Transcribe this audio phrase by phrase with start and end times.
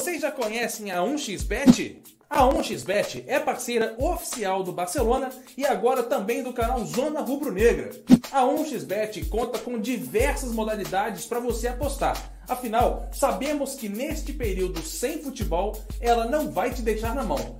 [0.00, 1.96] Vocês já conhecem a 1xBet?
[2.30, 7.90] A 1xBet é parceira oficial do Barcelona e agora também do canal Zona Rubro Negra.
[8.32, 12.16] A 1xBet conta com diversas modalidades para você apostar.
[12.48, 17.59] Afinal, sabemos que neste período sem futebol, ela não vai te deixar na mão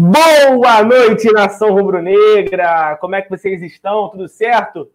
[0.00, 2.96] Boa noite, nação rubro-negra!
[3.00, 4.08] Como é que vocês estão?
[4.08, 4.88] Tudo certo?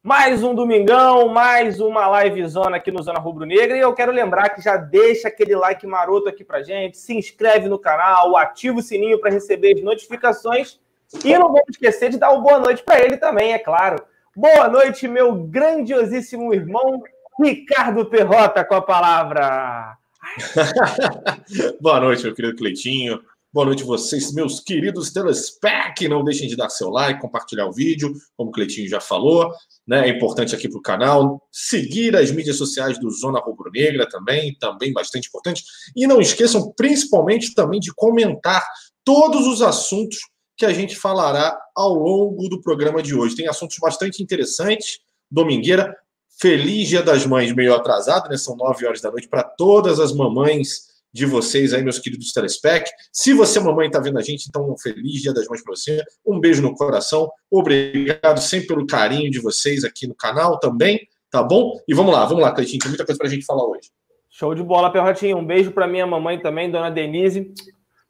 [0.00, 3.76] Mais um domingão, mais uma live zona aqui no Zona Rubro Negra.
[3.76, 7.68] E eu quero lembrar que já deixa aquele like maroto aqui pra gente, se inscreve
[7.68, 10.78] no canal, ativa o sininho para receber as notificações.
[11.24, 14.04] E não vamos esquecer de dar uma boa noite para ele também, é claro.
[14.36, 17.02] Boa noite, meu grandiosíssimo irmão
[17.42, 19.96] Ricardo Perrota com a palavra.
[21.80, 23.20] boa noite, meu querido Cleitinho.
[23.54, 26.08] Boa noite vocês, meus queridos telespec.
[26.08, 29.48] Não deixem de dar seu like, compartilhar o vídeo, como o Cleitinho já falou.
[29.86, 30.08] Né?
[30.08, 31.40] É importante aqui para o canal.
[31.52, 35.62] Seguir as mídias sociais do Zona Rubro Negra também, também bastante importante.
[35.94, 38.66] E não esqueçam, principalmente, também de comentar
[39.04, 40.18] todos os assuntos
[40.56, 43.36] que a gente falará ao longo do programa de hoje.
[43.36, 44.98] Tem assuntos bastante interessantes.
[45.30, 45.96] Domingueira,
[46.40, 48.36] feliz Dia das Mães, meio atrasado, né?
[48.36, 52.90] São nove horas da noite para todas as mamães de vocês aí, meus queridos telespec.
[53.12, 56.02] Se você, mamãe, está vendo a gente, então um feliz Dia das Mães para você.
[56.26, 57.30] Um beijo no coração.
[57.48, 61.78] Obrigado sempre pelo carinho de vocês aqui no canal também, tá bom?
[61.86, 63.90] E vamos lá, vamos lá, Cleitinho, tem muita coisa para a gente falar hoje.
[64.28, 65.38] Show de bola, Perrotinho.
[65.38, 67.54] Um beijo para minha mamãe também, dona Denise.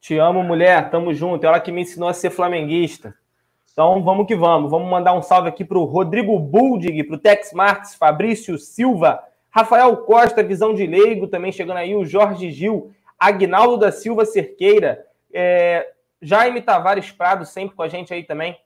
[0.01, 0.91] Te amo, mulher.
[0.91, 1.45] Tamo junto.
[1.45, 3.15] Ela que me ensinou a ser flamenguista.
[3.71, 4.71] Então vamos que vamos.
[4.71, 9.21] Vamos mandar um salve aqui para o Rodrigo Buldig, para o Tex Marques, Fabrício Silva,
[9.55, 15.07] Rafael Costa, visão de leigo, também chegando aí, o Jorge Gil, Agnaldo da Silva Cerqueira,
[15.33, 18.59] é, Jaime Tavares Prado, sempre com a gente aí também.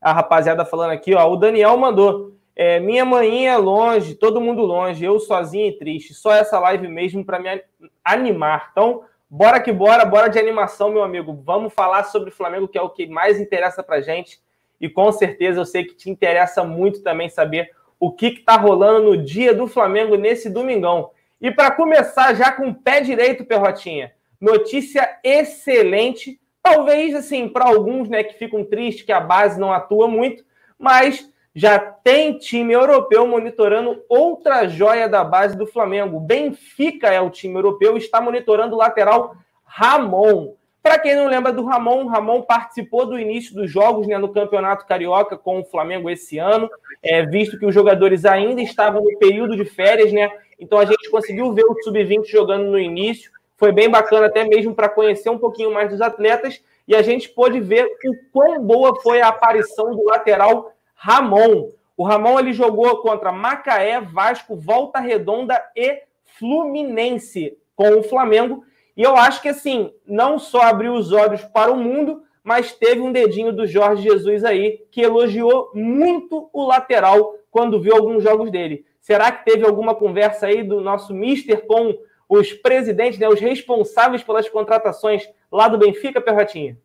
[0.00, 1.28] A rapaziada falando aqui, ó.
[1.28, 2.36] O Daniel mandou.
[2.54, 6.14] É, minha manhã é longe, todo mundo longe, eu sozinho e triste.
[6.14, 7.60] Só essa live mesmo para me
[8.04, 8.68] animar.
[8.70, 11.42] Então, bora que bora, bora de animação, meu amigo.
[11.44, 14.40] Vamos falar sobre o Flamengo, que é o que mais interessa pra gente.
[14.80, 19.10] E com certeza eu sei que te interessa muito também saber o que está rolando
[19.10, 21.10] no dia do Flamengo nesse domingão.
[21.40, 26.40] E para começar já com o pé direito, Perrotinha, notícia excelente.
[26.62, 30.44] Talvez, assim, para alguns né, que ficam tristes que a base não atua muito,
[30.78, 36.20] mas já tem time europeu monitorando outra joia da base do Flamengo.
[36.20, 39.34] Benfica é o time europeu, está monitorando o lateral
[39.64, 40.54] Ramon.
[40.86, 44.86] Para quem não lembra do Ramon, Ramon participou do início dos jogos né, no Campeonato
[44.86, 46.70] Carioca com o Flamengo esse ano,
[47.02, 50.30] é, visto que os jogadores ainda estavam no período de férias, né?
[50.60, 53.32] Então a gente conseguiu ver o Sub-20 jogando no início.
[53.56, 57.30] Foi bem bacana até mesmo para conhecer um pouquinho mais dos atletas e a gente
[57.30, 61.68] pôde ver o quão boa foi a aparição do lateral Ramon.
[61.96, 66.02] O Ramon ele jogou contra Macaé, Vasco, Volta Redonda e
[66.38, 68.62] Fluminense com o Flamengo
[68.96, 73.00] e eu acho que, assim, não só abriu os olhos para o mundo, mas teve
[73.00, 78.50] um dedinho do Jorge Jesus aí, que elogiou muito o lateral quando viu alguns jogos
[78.50, 78.86] dele.
[79.00, 81.96] Será que teve alguma conversa aí do nosso mister com
[82.28, 86.76] os presidentes, né, os responsáveis pelas contratações lá do Benfica, Perrotinha?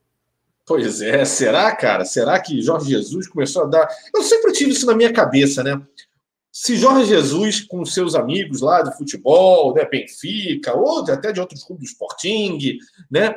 [0.65, 2.05] Pois é, será, cara?
[2.05, 3.87] Será que Jorge Jesus começou a dar.
[4.13, 5.81] Eu sempre tive isso na minha cabeça, né?
[6.51, 11.63] Se Jorge Jesus, com seus amigos lá de futebol, né, Benfica, ou até de outros
[11.63, 12.77] clubes do Sporting,
[13.09, 13.33] né,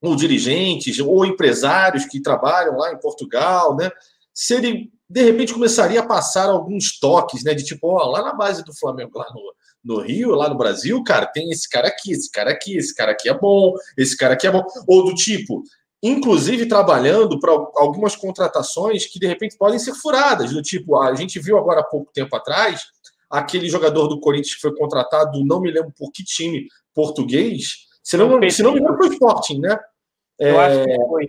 [0.00, 3.90] ou dirigentes, ou empresários que trabalham lá em Portugal, né,
[4.32, 8.32] se ele de repente começaria a passar alguns toques, né, de tipo, ó, lá na
[8.32, 12.12] base do Flamengo, lá no, no Rio, lá no Brasil, cara, tem esse cara aqui,
[12.12, 15.14] esse cara aqui, esse cara aqui é bom, esse cara aqui é bom, ou do
[15.16, 15.64] tipo,
[16.02, 21.38] inclusive trabalhando para algumas contratações que de repente podem ser furadas, do tipo, a gente
[21.38, 22.82] viu agora há pouco tempo atrás
[23.30, 28.16] aquele jogador do Corinthians que foi contratado, não me lembro por que time português, se
[28.16, 29.78] não, se não me engano foi o Sporting, né?
[30.38, 31.28] Eu é, acho que foi.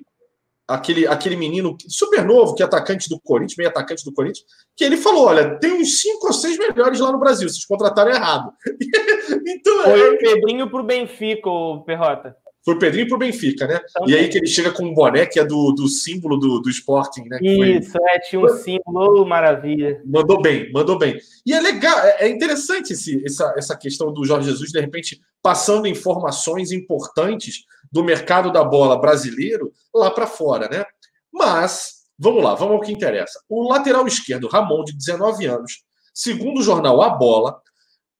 [0.67, 4.45] Aquele, aquele menino super novo, que é atacante do Corinthians, meio atacante do Corinthians,
[4.75, 8.11] que ele falou: olha, tem uns cinco ou seis melhores lá no Brasil, vocês contrataram
[8.11, 8.53] errado.
[9.45, 10.09] então, foi é...
[10.11, 12.37] o Pedrinho pro Benfica, o Perrota.
[12.63, 13.79] Foi o Pedrinho pro Benfica, né?
[13.93, 14.13] Também.
[14.13, 16.69] E aí que ele chega com um boné que é do, do símbolo do, do
[16.69, 17.39] Sporting, né?
[17.41, 18.01] Isso, foi...
[18.09, 19.99] é, tinha um símbolo, maravilha.
[20.05, 21.19] Mandou bem, mandou bem.
[21.43, 25.19] E é legal, é, é interessante esse, essa, essa questão do Jorge Jesus, de repente,
[25.41, 30.85] passando informações importantes do mercado da bola brasileiro lá para fora, né?
[31.33, 33.39] Mas, vamos lá, vamos ao que interessa.
[33.49, 37.59] O lateral esquerdo, Ramon, de 19 anos, segundo o jornal A Bola,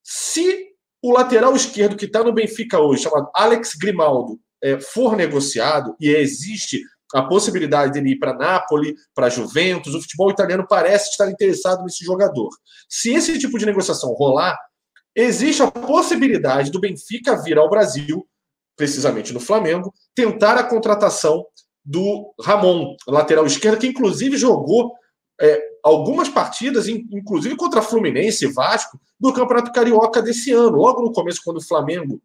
[0.03, 0.70] se
[1.01, 6.09] o lateral esquerdo que está no Benfica hoje, chamado Alex Grimaldo, é, for negociado, e
[6.09, 6.79] existe
[7.13, 12.05] a possibilidade dele ir para Napoli, para Juventus, o futebol italiano parece estar interessado nesse
[12.05, 12.49] jogador.
[12.87, 14.57] Se esse tipo de negociação rolar,
[15.15, 18.25] existe a possibilidade do Benfica vir ao Brasil,
[18.77, 21.45] precisamente no Flamengo, tentar a contratação
[21.83, 24.93] do Ramon, lateral esquerdo, que inclusive jogou
[25.41, 30.77] é, algumas partidas, inclusive contra Fluminense e Vasco, do Campeonato Carioca desse ano.
[30.77, 32.21] Logo no começo, quando o Flamengo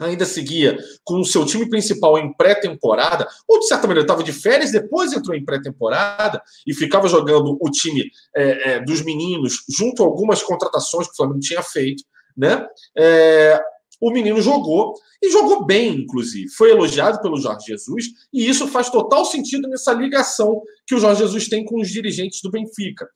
[0.00, 4.32] ainda seguia com o seu time principal em pré-temporada, ou de certa maneira estava de
[4.32, 10.02] férias, depois entrou em pré-temporada e ficava jogando o time é, é, dos meninos junto
[10.02, 12.02] a algumas contratações que o Flamengo tinha feito,
[12.36, 12.66] né?
[12.96, 13.60] É,
[14.00, 16.48] o menino jogou e jogou bem, inclusive.
[16.48, 21.22] Foi elogiado pelo Jorge Jesus e isso faz total sentido nessa ligação que o Jorge
[21.22, 23.08] Jesus tem com os dirigentes do Benfica.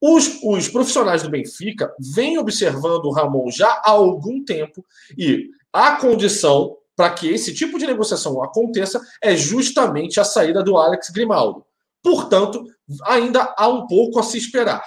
[0.00, 4.84] Os, os profissionais do Benfica vêm observando o Ramon já há algum tempo
[5.16, 10.76] e a condição para que esse tipo de negociação aconteça é justamente a saída do
[10.76, 11.64] Alex Grimaldo.
[12.02, 12.64] Portanto,
[13.04, 14.82] ainda há um pouco a se esperar.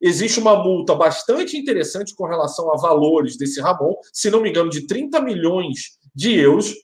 [0.00, 4.70] Existe uma multa bastante interessante com relação a valores desse Ramon, se não me engano,
[4.70, 6.74] de 30 milhões de euros.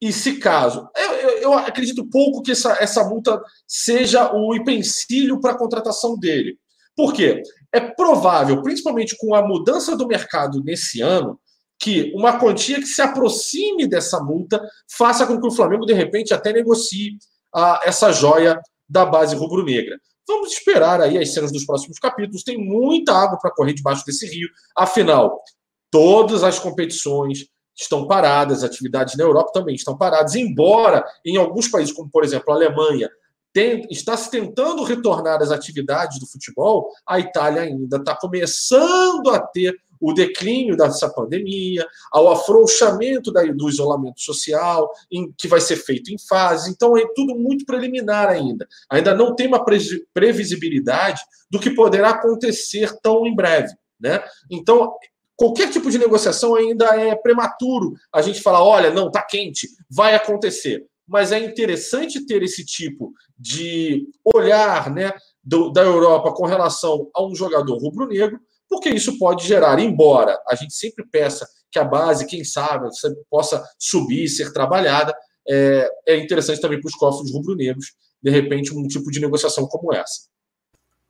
[0.00, 5.40] E se caso, eu, eu, eu acredito pouco que essa, essa multa seja o empecilho
[5.40, 6.58] para a contratação dele.
[6.96, 7.42] Por quê?
[7.72, 11.38] É provável, principalmente com a mudança do mercado nesse ano,
[11.78, 14.62] que uma quantia que se aproxime dessa multa
[14.96, 17.16] faça com que o Flamengo, de repente, até negocie
[17.54, 19.98] a, essa joia da base rubro-negra.
[20.30, 22.44] Vamos esperar aí as cenas dos próximos capítulos.
[22.44, 24.48] Tem muita água para correr debaixo desse rio.
[24.76, 25.42] Afinal,
[25.90, 27.46] todas as competições
[27.76, 32.52] estão paradas, atividades na Europa também estão paradas, embora em alguns países, como por exemplo
[32.52, 33.10] a Alemanha,
[33.52, 39.40] tem, está se tentando retornar às atividades do futebol, a Itália ainda está começando a
[39.40, 45.76] ter o declínio dessa pandemia, ao afrouxamento da, do isolamento social, em, que vai ser
[45.76, 46.70] feito em fase.
[46.70, 48.66] Então, é tudo muito preliminar ainda.
[48.90, 49.78] Ainda não tem uma pre,
[50.14, 53.74] previsibilidade do que poderá acontecer tão em breve.
[54.00, 54.22] Né?
[54.50, 54.94] Então,
[55.36, 60.14] qualquer tipo de negociação ainda é prematuro a gente falar: olha, não, está quente, vai
[60.14, 60.86] acontecer.
[61.06, 67.24] Mas é interessante ter esse tipo de olhar né, do, da Europa com relação a
[67.24, 68.38] um jogador rubro-negro,
[68.70, 72.88] porque isso pode gerar, embora a gente sempre peça que a base, quem sabe,
[73.28, 75.12] possa subir, ser trabalhada,
[75.48, 79.92] é, é interessante também para os cofres rubro-negros, de repente, um tipo de negociação como
[79.92, 80.28] essa.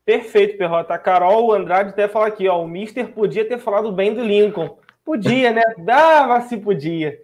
[0.05, 0.95] Perfeito, Perrota.
[0.95, 4.79] A Carol Andrade até fala aqui, ó, o Mister podia ter falado bem do Lincoln.
[5.05, 5.62] Podia, né?
[5.85, 7.19] Dava se podia.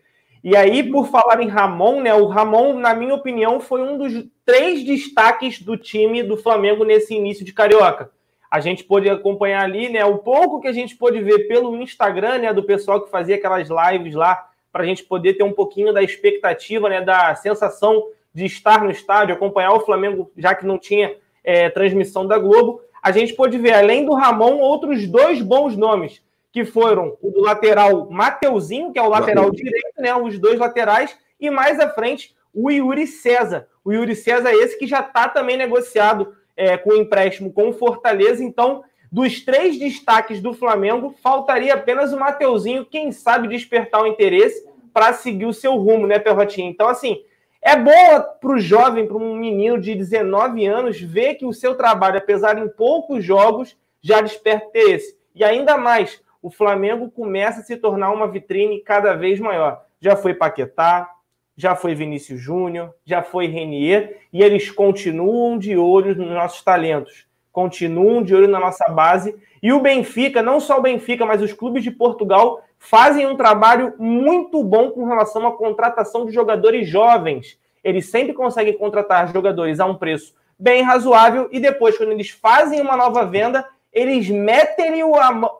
[0.44, 2.14] E aí, por falar em Ramon, né?
[2.14, 4.12] O Ramon, na minha opinião, foi um dos
[4.44, 8.10] três destaques do time do Flamengo nesse início de Carioca
[8.50, 10.04] a gente pôde acompanhar ali, né?
[10.04, 12.52] O pouco que a gente pôde ver pelo Instagram, né?
[12.52, 16.02] Do pessoal que fazia aquelas lives lá, para a gente poder ter um pouquinho da
[16.02, 17.00] expectativa, né?
[17.00, 22.26] Da sensação de estar no estádio, acompanhar o Flamengo, já que não tinha é, transmissão
[22.26, 22.82] da Globo.
[23.02, 26.22] A gente pôde ver, além do Ramon, outros dois bons nomes,
[26.52, 30.14] que foram o do lateral Mateuzinho, que é o lateral direito, né?
[30.14, 33.68] Os dois laterais, e mais à frente, o Yuri César.
[33.84, 37.72] O Yuri César, é esse que já está também negociado é, com empréstimo com o
[37.72, 38.42] Fortaleza.
[38.42, 44.66] Então, dos três destaques do Flamengo, faltaria apenas o Mateuzinho, quem sabe despertar o interesse
[44.92, 46.70] para seguir o seu rumo, né, Perrotinho?
[46.70, 47.22] Então, assim,
[47.62, 47.92] é bom
[48.40, 52.54] para o jovem, para um menino de 19 anos, ver que o seu trabalho, apesar
[52.54, 55.16] de em poucos jogos, já desperta interesse.
[55.34, 59.84] E ainda mais, o Flamengo começa a se tornar uma vitrine cada vez maior.
[60.00, 61.10] Já foi Paquetá,
[61.56, 67.26] já foi Vinícius Júnior, já foi Renier, e eles continuam de olho nos nossos talentos,
[67.50, 69.34] continuam de olho na nossa base.
[69.62, 73.94] E o Benfica, não só o Benfica, mas os clubes de Portugal fazem um trabalho
[73.98, 77.58] muito bom com relação à contratação de jogadores jovens.
[77.82, 82.80] Eles sempre conseguem contratar jogadores a um preço bem razoável e depois, quando eles fazem
[82.80, 85.00] uma nova venda, eles metem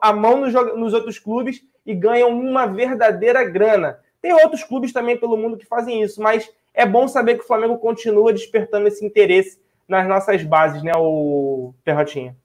[0.01, 0.37] a mão
[0.75, 3.99] nos outros clubes e ganham uma verdadeira grana.
[4.27, 7.47] Tem outros clubes também pelo mundo que fazem isso, mas é bom saber que o
[7.47, 9.57] Flamengo continua despertando esse interesse
[9.87, 12.35] nas nossas bases, né, o Perrotinha?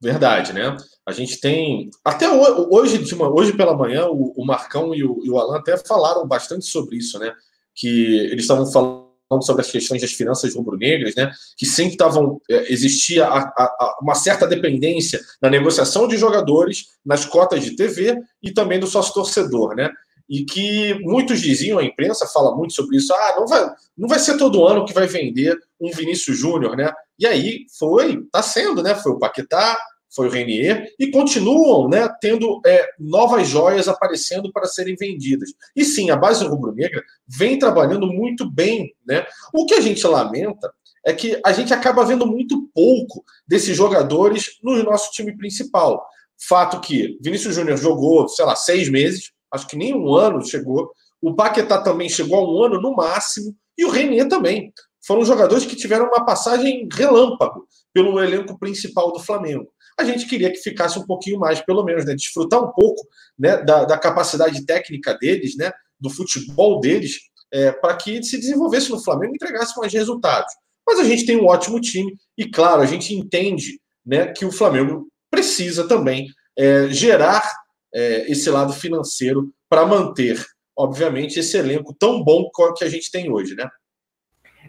[0.00, 0.74] Verdade, né?
[1.04, 1.90] A gente tem.
[2.02, 6.26] Até hoje, uma, hoje pela manhã, o, Marcão e o, e o Alan até falaram
[6.26, 7.34] bastante sobre isso, né?
[7.74, 9.10] Que eles estavam falando
[9.42, 11.30] sobre as questões das finanças rubro-negras, né?
[11.54, 12.40] Que sempre estavam.
[12.50, 18.18] É, existia a, a, uma certa dependência na negociação de jogadores, nas cotas de TV
[18.42, 19.90] e também do sócio torcedor, né?
[20.30, 23.68] E que muitos diziam, a imprensa fala muito sobre isso, ah, não vai,
[23.98, 26.92] não vai ser todo ano que vai vender um Vinícius Júnior, né?
[27.18, 28.94] E aí foi, tá sendo, né?
[28.94, 29.76] Foi o Paquetá,
[30.14, 35.50] foi o Renier, e continuam né, tendo é, novas joias aparecendo para serem vendidas.
[35.74, 38.92] E sim, a base rubro-negra vem trabalhando muito bem.
[39.06, 39.24] Né?
[39.52, 40.72] O que a gente lamenta
[41.04, 46.04] é que a gente acaba vendo muito pouco desses jogadores no nosso time principal.
[46.38, 50.90] Fato que Vinícius Júnior jogou, sei lá, seis meses, acho que nem um ano chegou.
[51.20, 54.72] O Paquetá também chegou a um ano no máximo, e o Renier também.
[55.06, 60.50] Foram jogadores que tiveram uma passagem relâmpago pelo elenco principal do Flamengo a gente queria
[60.50, 62.14] que ficasse um pouquinho mais, pelo menos, né?
[62.14, 63.06] Desfrutar um pouco
[63.38, 65.70] né, da, da capacidade técnica deles, né?
[65.98, 67.18] Do futebol deles,
[67.52, 70.52] é, para que se desenvolvesse no Flamengo e entregasse mais resultados.
[70.86, 74.52] Mas a gente tem um ótimo time e, claro, a gente entende né, que o
[74.52, 76.28] Flamengo precisa também
[76.58, 77.48] é, gerar
[77.92, 80.44] é, esse lado financeiro para manter,
[80.76, 83.68] obviamente, esse elenco tão bom que a gente tem hoje, né?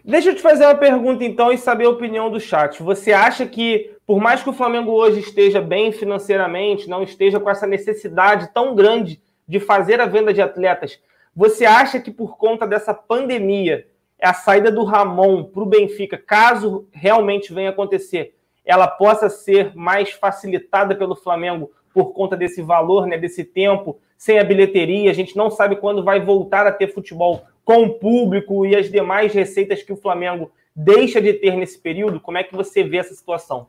[0.04, 2.82] Deixa eu te fazer uma pergunta então e saber a opinião do chat.
[2.82, 7.48] Você acha que, por mais que o Flamengo hoje esteja bem financeiramente, não esteja com
[7.48, 10.98] essa necessidade tão grande de fazer a venda de atletas,
[11.34, 13.86] você acha que por conta dessa pandemia,
[14.20, 20.10] a saída do Ramon para o Benfica, caso realmente venha acontecer, ela possa ser mais
[20.10, 25.36] facilitada pelo Flamengo por conta desse valor, né, desse tempo, sem a bilheteria, a gente
[25.36, 29.82] não sabe quando vai voltar a ter futebol com o público e as demais receitas
[29.82, 32.20] que o Flamengo deixa de ter nesse período?
[32.20, 33.66] Como é que você vê essa situação?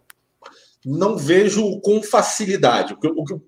[0.85, 2.95] Não vejo com facilidade.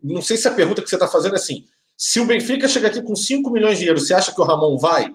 [0.04, 1.66] Não sei se a pergunta que você está fazendo é assim:
[1.98, 4.78] se o Benfica chegar aqui com 5 milhões de euros, você acha que o Ramon
[4.78, 5.14] vai?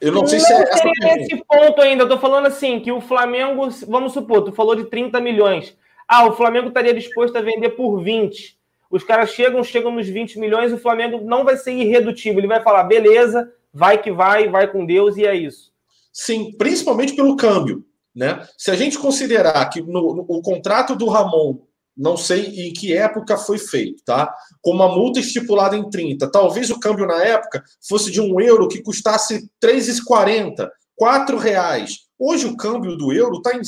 [0.00, 0.84] Eu não sei não se é essa
[1.16, 2.04] nesse ponto ainda.
[2.04, 5.76] Eu tô falando assim, que o Flamengo, vamos supor, tu falou de 30 milhões.
[6.14, 8.58] Ah, o Flamengo estaria disposto a vender por 20.
[8.90, 12.38] Os caras chegam, chegam nos 20 milhões, o Flamengo não vai ser irredutível.
[12.38, 15.72] Ele vai falar, beleza, vai que vai, vai com Deus e é isso.
[16.12, 17.82] Sim, principalmente pelo câmbio.
[18.14, 18.46] Né?
[18.58, 21.60] Se a gente considerar que no, no, o contrato do Ramon,
[21.96, 24.30] não sei em que época foi feito, tá?
[24.60, 28.68] Com uma multa estipulada em 30, talvez o câmbio na época fosse de um euro
[28.68, 32.00] que custasse 3,40, 4 reais.
[32.18, 33.62] Hoje o câmbio do euro está em,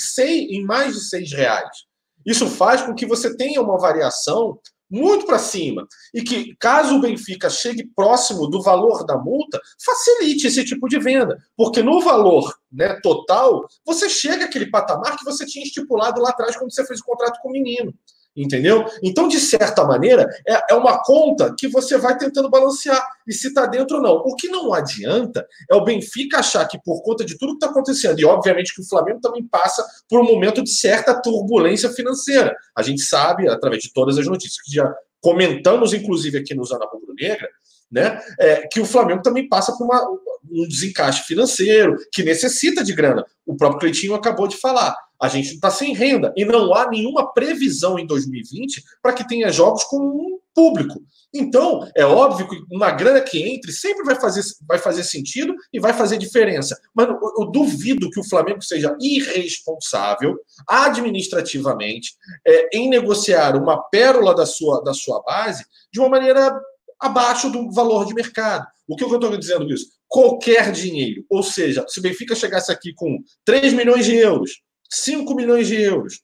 [0.54, 1.93] em mais de 6 reais.
[2.24, 4.58] Isso faz com que você tenha uma variação
[4.90, 5.86] muito para cima.
[6.12, 10.98] E que, caso o Benfica chegue próximo do valor da multa, facilite esse tipo de
[10.98, 11.36] venda.
[11.56, 16.56] Porque no valor né, total, você chega àquele patamar que você tinha estipulado lá atrás
[16.56, 17.92] quando você fez o contrato com o menino.
[18.36, 18.84] Entendeu?
[19.00, 23.48] Então, de certa maneira, é, é uma conta que você vai tentando balancear e se
[23.48, 24.16] está dentro ou não.
[24.16, 27.68] O que não adianta é o Benfica achar que, por conta de tudo que está
[27.68, 32.56] acontecendo, e obviamente que o Flamengo também passa por um momento de certa turbulência financeira.
[32.76, 36.86] A gente sabe, através de todas as notícias que já comentamos, inclusive aqui no Zona
[36.86, 37.48] Rubro Negra,
[37.90, 40.02] né, é, que o Flamengo também passa por uma,
[40.50, 43.24] um desencaixe financeiro, que necessita de grana.
[43.46, 44.96] O próprio Cleitinho acabou de falar.
[45.24, 49.50] A gente está sem renda e não há nenhuma previsão em 2020 para que tenha
[49.50, 51.02] jogos com um público.
[51.32, 55.80] Então, é óbvio que uma grana que entre sempre vai fazer, vai fazer sentido e
[55.80, 56.78] vai fazer diferença.
[56.94, 60.36] Mas eu, eu duvido que o Flamengo seja irresponsável
[60.68, 62.12] administrativamente
[62.46, 66.54] é, em negociar uma pérola da sua, da sua base de uma maneira
[67.00, 68.66] abaixo do valor de mercado.
[68.86, 69.86] O que eu estou dizendo isso?
[70.06, 71.24] Qualquer dinheiro.
[71.30, 74.62] Ou seja, se o Benfica chegasse aqui com 3 milhões de euros,
[74.94, 76.20] 5 milhões de euros.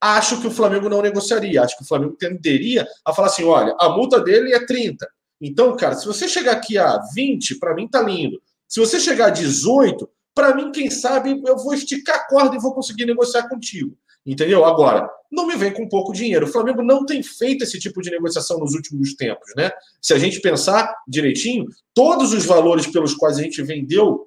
[0.00, 1.62] Acho que o Flamengo não negociaria.
[1.62, 5.08] Acho que o Flamengo tenderia a falar assim: olha, a multa dele é 30.
[5.40, 8.40] Então, cara, se você chegar aqui a 20, para mim tá lindo.
[8.68, 12.60] Se você chegar a 18, para mim, quem sabe, eu vou esticar a corda e
[12.60, 13.96] vou conseguir negociar contigo.
[14.26, 14.64] Entendeu?
[14.64, 16.46] Agora, não me vem com pouco dinheiro.
[16.46, 19.70] O Flamengo não tem feito esse tipo de negociação nos últimos tempos, né?
[20.00, 24.26] Se a gente pensar direitinho, todos os valores pelos quais a gente vendeu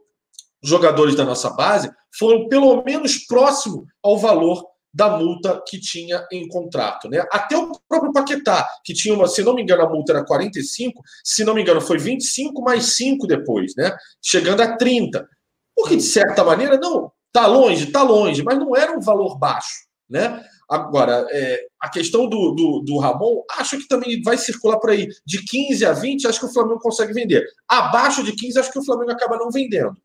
[0.63, 6.47] jogadores da nossa base foram pelo menos próximo ao valor da multa que tinha em
[6.47, 7.23] contrato, né?
[7.31, 11.01] Até o próprio Paquetá, que tinha uma, se não me engano, a multa era 45,
[11.23, 13.95] se não me engano, foi 25 mais 5 depois, né?
[14.23, 15.27] Chegando a 30.
[15.75, 19.85] Porque, de certa maneira, não, tá longe, tá longe, mas não era um valor baixo,
[20.09, 20.43] né?
[20.67, 25.07] Agora, é, a questão do, do, do, Ramon, acho que também vai circular por aí.
[25.25, 27.45] De 15 a 20, acho que o Flamengo consegue vender.
[27.69, 29.95] Abaixo de 15, acho que o Flamengo acaba não vendendo.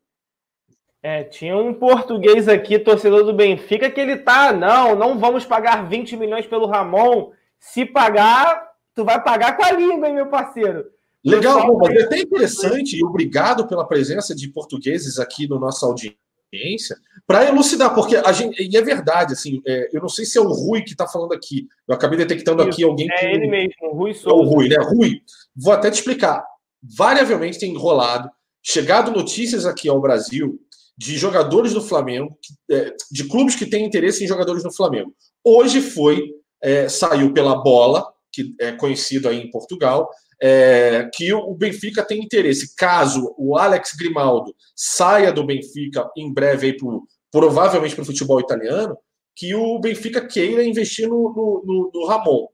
[1.05, 5.85] É, tinha um português aqui, torcedor do Benfica, que ele tá, não, não vamos pagar
[5.85, 7.31] 20 milhões pelo Ramon.
[7.59, 10.85] Se pagar, tu vai pagar com a língua, hein, meu parceiro?
[11.25, 15.85] Legal, bom, mas é até interessante, e obrigado pela presença de portugueses aqui no nossa
[15.85, 16.95] audiência,
[17.27, 20.41] para elucidar, porque a gente, e é verdade, assim, é, eu não sei se é
[20.41, 23.25] o Rui que está falando aqui, eu acabei detectando Isso, aqui alguém é que.
[23.25, 24.29] É ele mesmo, o Rui Souza.
[24.29, 24.77] É o Rui, né?
[24.79, 25.21] Rui,
[25.53, 26.45] vou até te explicar.
[26.81, 28.29] variavelmente tem enrolado,
[28.61, 30.59] chegado notícias aqui ao Brasil
[30.97, 32.37] de jogadores do Flamengo,
[32.69, 35.13] é, de clubes que têm interesse em jogadores do Flamengo.
[35.43, 40.09] Hoje foi, é, saiu pela bola, que é conhecido aí em Portugal,
[40.41, 42.75] é, que o Benfica tem interesse.
[42.75, 48.39] Caso o Alex Grimaldo saia do Benfica em breve aí pro, provavelmente para o futebol
[48.39, 48.97] italiano,
[49.35, 52.47] que o Benfica queira investir no, no, no, no Ramon.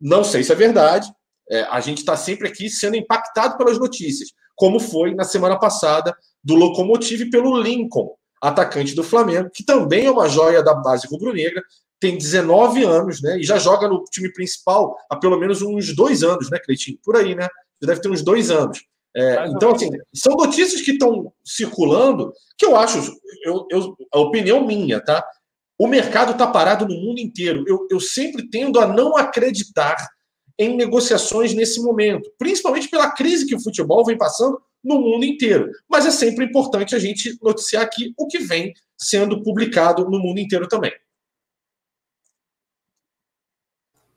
[0.00, 1.10] Não sei se é verdade.
[1.50, 6.14] É, a gente está sempre aqui sendo impactado pelas notícias, como foi na semana passada
[6.42, 8.10] do Locomotive pelo Lincoln,
[8.42, 11.62] atacante do Flamengo, que também é uma joia da base rubro-negra,
[12.00, 13.38] tem 19 anos, né?
[13.38, 16.98] E já joga no time principal há pelo menos uns dois anos, né, Cleitinho?
[17.02, 17.48] Por aí, né?
[17.80, 18.80] Já deve ter uns dois anos.
[19.16, 22.98] É, então, assim, são notícias que estão circulando que eu acho,
[23.44, 25.24] eu, eu, a opinião minha, tá?
[25.78, 27.64] O mercado está parado no mundo inteiro.
[27.66, 29.96] Eu, eu sempre tendo a não acreditar
[30.58, 35.70] em negociações nesse momento, principalmente pela crise que o futebol vem passando no mundo inteiro.
[35.88, 40.40] Mas é sempre importante a gente noticiar aqui o que vem sendo publicado no mundo
[40.40, 40.92] inteiro também.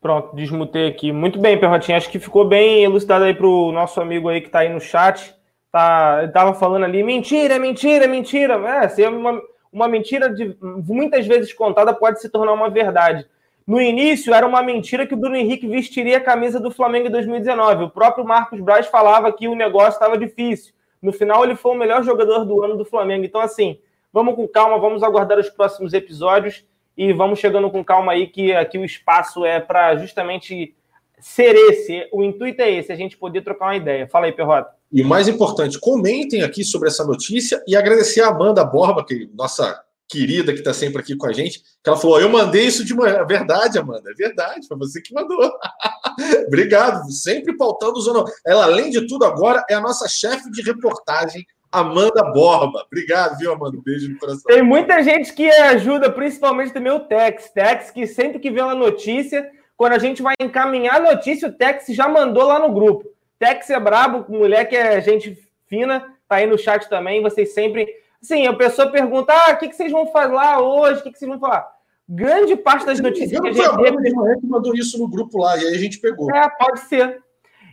[0.01, 1.11] Pronto, desmutei aqui.
[1.11, 1.95] Muito bem, Perrotinho.
[1.95, 4.81] Acho que ficou bem elucidado aí para o nosso amigo aí que está aí no
[4.81, 5.35] chat.
[5.71, 8.55] Tá, estava falando ali, mentira, mentira, mentira.
[8.55, 9.39] É, se é uma,
[9.71, 13.27] uma mentira de, muitas vezes contada pode se tornar uma verdade.
[13.71, 17.09] No início, era uma mentira que o Bruno Henrique vestiria a camisa do Flamengo em
[17.11, 17.85] 2019.
[17.85, 20.73] O próprio Marcos Braz falava que o negócio estava difícil.
[21.01, 23.23] No final, ele foi o melhor jogador do ano do Flamengo.
[23.23, 23.79] Então, assim,
[24.11, 26.65] vamos com calma, vamos aguardar os próximos episódios
[26.97, 30.75] e vamos chegando com calma aí, que aqui o espaço é para justamente
[31.17, 32.09] ser esse.
[32.11, 34.05] O intuito é esse, a gente poder trocar uma ideia.
[34.05, 34.69] Fala aí, Perrota.
[34.91, 39.29] E o mais importante, comentem aqui sobre essa notícia e agradecer a Amanda Borba, que
[39.33, 42.83] nossa querida que está sempre aqui com a gente, que ela falou: Eu mandei isso
[42.83, 43.25] de manhã.
[43.25, 45.51] Verdade, Amanda, é verdade, foi você que mandou.
[46.47, 48.25] Obrigado, sempre pautando o Zona.
[48.45, 51.45] Ela, além de tudo, agora é a nossa chefe de reportagem.
[51.71, 52.83] Amanda Borba.
[52.85, 53.77] Obrigado, viu, Amanda?
[53.81, 54.43] Beijo no coração.
[54.45, 57.49] Tem muita gente que ajuda, principalmente também o Tex.
[57.51, 61.53] Tex, que sempre que vê uma notícia, quando a gente vai encaminhar a notícia, o
[61.53, 63.05] Tex já mandou lá no grupo.
[63.39, 67.21] Tex é brabo, mulher que é gente fina, tá aí no chat também.
[67.21, 67.87] Vocês sempre
[68.21, 70.99] Sim, a pessoa pergunta: ah, o que, que vocês vão falar hoje?
[70.99, 71.67] O que, que vocês vão falar?
[72.07, 73.75] Grande parte das notícias que a gente.
[73.77, 74.39] Teve...
[74.39, 76.29] que mandou isso no grupo lá, e aí a gente pegou.
[76.35, 77.21] É, pode ser.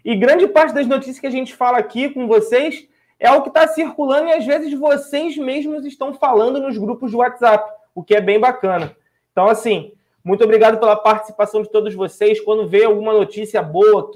[0.04, 3.48] E grande parte das notícias que a gente fala aqui com vocês é o que
[3.48, 8.14] está circulando e às vezes vocês mesmos estão falando nos grupos de WhatsApp, o que
[8.14, 8.96] é bem bacana.
[9.32, 12.40] Então, assim, muito obrigado pela participação de todos vocês.
[12.40, 14.10] Quando vê alguma notícia boa,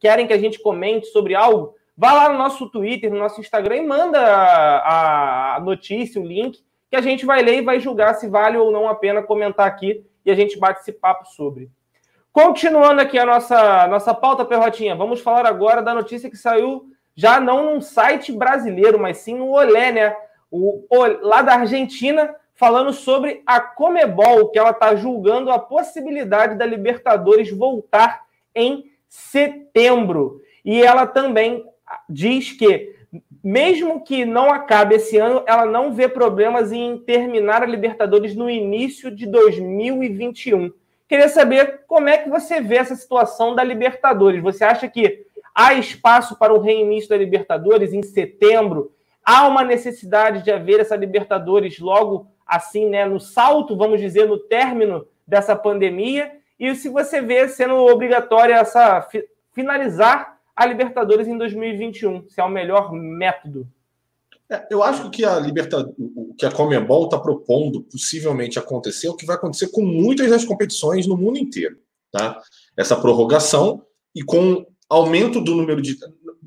[0.00, 3.78] querem que a gente comente sobre algo, Vá lá no nosso Twitter, no nosso Instagram
[3.78, 8.14] e manda a, a notícia, o link, que a gente vai ler e vai julgar
[8.14, 11.68] se vale ou não a pena comentar aqui e a gente bate esse papo sobre.
[12.32, 17.40] Continuando aqui a nossa, nossa pauta, Perrotinha, vamos falar agora da notícia que saiu já
[17.40, 20.16] não num site brasileiro, mas sim no Olé, né?
[20.52, 26.54] O, o, lá da Argentina, falando sobre a Comebol, que ela está julgando a possibilidade
[26.54, 28.22] da Libertadores voltar
[28.54, 30.40] em setembro.
[30.64, 31.66] E ela também
[32.08, 32.94] diz que,
[33.42, 38.48] mesmo que não acabe esse ano, ela não vê problemas em terminar a Libertadores no
[38.48, 40.72] início de 2021.
[41.08, 44.42] Queria saber como é que você vê essa situação da Libertadores.
[44.42, 48.92] Você acha que há espaço para o reinício da Libertadores em setembro?
[49.24, 54.38] Há uma necessidade de haver essa Libertadores logo assim, né, no salto, vamos dizer, no
[54.38, 56.32] término dessa pandemia?
[56.58, 59.06] E se você vê sendo obrigatória essa
[59.52, 63.68] finalizar a Libertadores em 2021, se é o melhor método.
[64.50, 69.10] É, eu acho que a Libertadores, o que a Comembol está propondo possivelmente acontecer, é
[69.10, 71.78] o que vai acontecer com muitas das competições no mundo inteiro,
[72.10, 72.42] tá?
[72.76, 75.96] Essa prorrogação e com aumento do número de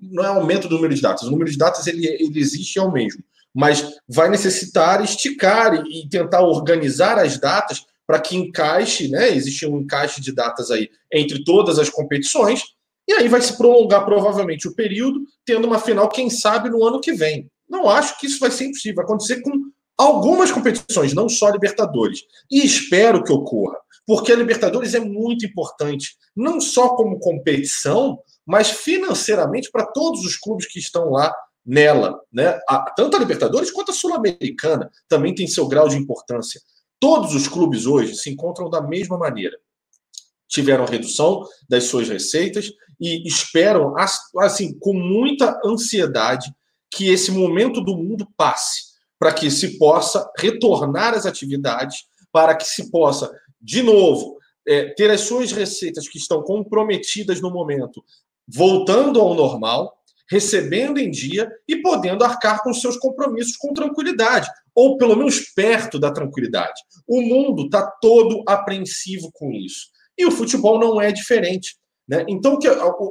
[0.02, 2.82] não é aumento do número de datas, o número de datas ele, ele existe é
[2.82, 9.08] o mesmo, mas vai necessitar esticar e, e tentar organizar as datas para que encaixe,
[9.08, 9.30] né?
[9.30, 12.76] Existe um encaixe de datas aí entre todas as competições
[13.12, 17.02] e aí vai se prolongar provavelmente o período, tendo uma final, quem sabe, no ano
[17.02, 17.52] que vem.
[17.70, 18.96] Não acho que isso vai ser impossível.
[18.96, 19.52] Vai acontecer com
[19.98, 22.22] algumas competições, não só a Libertadores.
[22.50, 28.72] E espero que ocorra, porque a Libertadores é muito importante, não só como competição, mas
[28.72, 32.18] financeiramente para todos os clubes que estão lá nela.
[32.32, 32.58] Né?
[32.70, 36.62] A, tanto a Libertadores quanto a Sul-Americana também tem seu grau de importância.
[36.98, 39.58] Todos os clubes hoje se encontram da mesma maneira.
[40.48, 42.72] Tiveram redução das suas receitas
[43.02, 43.96] e esperam,
[44.38, 46.54] assim, com muita ansiedade,
[46.90, 52.66] que esse momento do mundo passe, para que se possa retornar às atividades, para que
[52.66, 54.38] se possa, de novo,
[54.68, 58.04] é, ter as suas receitas que estão comprometidas no momento
[58.48, 59.98] voltando ao normal,
[60.30, 66.00] recebendo em dia e podendo arcar com seus compromissos com tranquilidade, ou pelo menos perto
[66.00, 66.82] da tranquilidade.
[67.08, 69.90] O mundo está todo apreensivo com isso.
[70.18, 71.76] E o futebol não é diferente.
[72.12, 72.26] Né?
[72.28, 72.60] Então,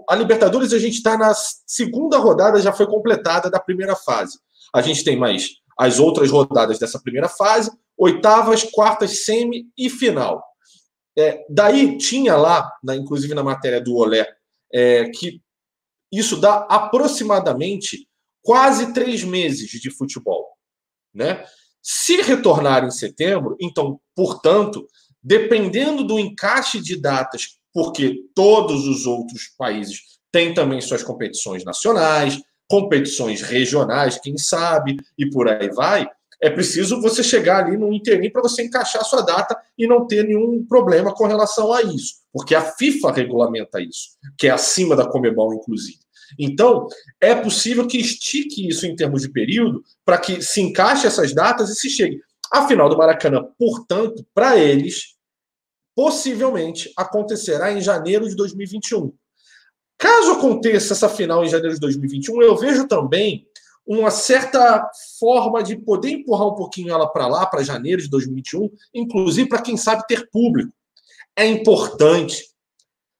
[0.06, 4.38] a Libertadores, a gente está na segunda rodada, já foi completada da primeira fase.
[4.74, 10.44] A gente tem mais as outras rodadas dessa primeira fase, oitavas, quartas, semi e final.
[11.18, 14.26] É, daí tinha lá, na, inclusive na matéria do Olé,
[14.70, 15.40] é, que
[16.12, 18.06] isso dá aproximadamente
[18.42, 20.46] quase três meses de futebol.
[21.14, 21.42] Né?
[21.82, 24.86] Se retornar em setembro, então, portanto,
[25.22, 30.00] dependendo do encaixe de datas, porque todos os outros países
[30.32, 36.08] têm também suas competições nacionais, competições regionais, quem sabe, e por aí vai,
[36.40, 40.06] é preciso você chegar ali no interim para você encaixar a sua data e não
[40.06, 44.96] ter nenhum problema com relação a isso, porque a FIFA regulamenta isso, que é acima
[44.96, 45.98] da Comebol, inclusive.
[46.38, 46.86] Então,
[47.20, 51.68] é possível que estique isso em termos de período para que se encaixe essas datas
[51.70, 52.20] e se chegue.
[52.52, 55.16] A final do Maracanã, portanto, para eles,
[56.00, 59.12] possivelmente acontecerá em janeiro de 2021.
[59.98, 63.46] Caso aconteça essa final em janeiro de 2021, eu vejo também
[63.86, 68.70] uma certa forma de poder empurrar um pouquinho ela para lá, para janeiro de 2021,
[68.94, 70.72] inclusive para quem sabe ter público.
[71.36, 72.48] É importante.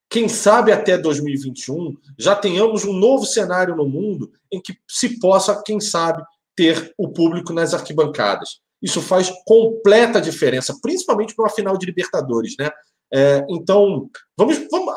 [0.09, 5.61] Quem sabe até 2021 já tenhamos um novo cenário no mundo em que se possa,
[5.63, 6.23] quem sabe,
[6.55, 8.59] ter o público nas arquibancadas.
[8.81, 12.69] Isso faz completa diferença, principalmente para uma final de Libertadores, né?
[13.13, 14.93] É, então, vamos, vamos.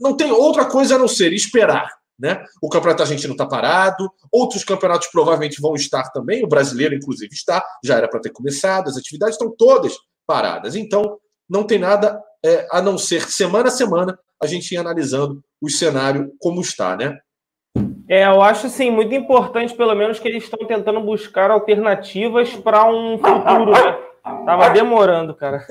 [0.00, 1.90] Não tem outra coisa a não ser esperar.
[2.18, 2.44] Né?
[2.60, 7.64] O campeonato argentino está parado, outros campeonatos provavelmente vão estar também, o brasileiro, inclusive, está,
[7.82, 9.94] já era para ter começado, as atividades estão todas
[10.26, 10.76] paradas.
[10.76, 15.42] Então, não tem nada é, a não ser semana a semana a gente ir analisando
[15.60, 17.18] o cenário como está, né?
[18.10, 22.84] É, eu acho assim, muito importante, pelo menos, que eles estão tentando buscar alternativas para
[22.84, 23.98] um futuro, né?
[24.44, 25.64] Tava demorando, cara.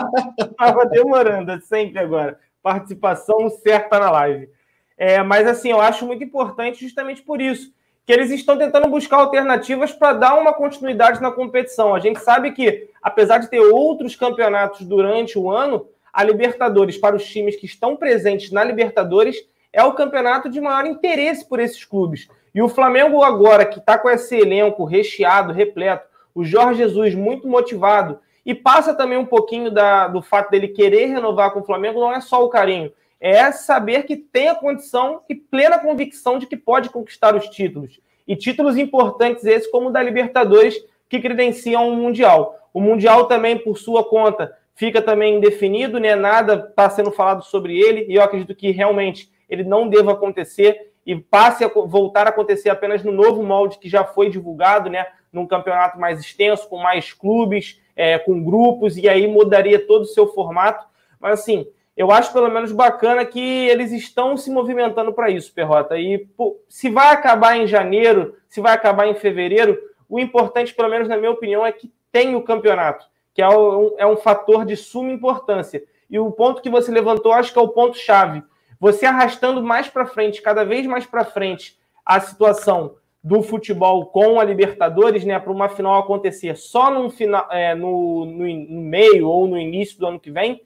[0.56, 2.38] Tava demorando, sempre agora.
[2.62, 4.48] Participação certa na live.
[4.96, 7.70] É, mas assim, eu acho muito importante justamente por isso,
[8.06, 11.94] que eles estão tentando buscar alternativas para dar uma continuidade na competição.
[11.94, 17.16] A gente sabe que, apesar de ter outros campeonatos durante o ano, a Libertadores, para
[17.16, 19.36] os times que estão presentes na Libertadores,
[19.72, 22.28] é o campeonato de maior interesse por esses clubes.
[22.54, 27.48] E o Flamengo, agora, que está com esse elenco recheado, repleto, o Jorge Jesus muito
[27.48, 32.00] motivado, e passa também um pouquinho da, do fato dele querer renovar com o Flamengo,
[32.00, 36.46] não é só o carinho, é saber que tem a condição e plena convicção de
[36.46, 38.00] que pode conquistar os títulos.
[38.26, 40.76] E títulos importantes esses, como o da Libertadores,
[41.08, 42.58] que credenciam um Mundial.
[42.74, 46.16] O Mundial também, por sua conta, fica também indefinido, né?
[46.16, 50.92] Nada está sendo falado sobre ele, e eu acredito que realmente ele não deva acontecer
[51.04, 55.06] e passe a voltar a acontecer apenas no novo molde que já foi divulgado, né?
[55.30, 60.06] Num campeonato mais extenso, com mais clubes, é, com grupos, e aí mudaria todo o
[60.06, 60.86] seu formato.
[61.20, 65.98] Mas assim, eu acho pelo menos bacana que eles estão se movimentando para isso, Perrota.
[65.98, 70.88] E pô, se vai acabar em janeiro, se vai acabar em fevereiro, o importante, pelo
[70.88, 74.64] menos na minha opinião, é que tem o campeonato, que é um, é um fator
[74.64, 75.82] de suma importância.
[76.08, 78.42] E o ponto que você levantou, acho que é o ponto-chave.
[78.82, 84.40] Você arrastando mais para frente, cada vez mais para frente, a situação do futebol com
[84.40, 89.28] a Libertadores, né, para uma final acontecer só num final, é, no, no, no meio
[89.28, 90.62] ou no início do ano que vem,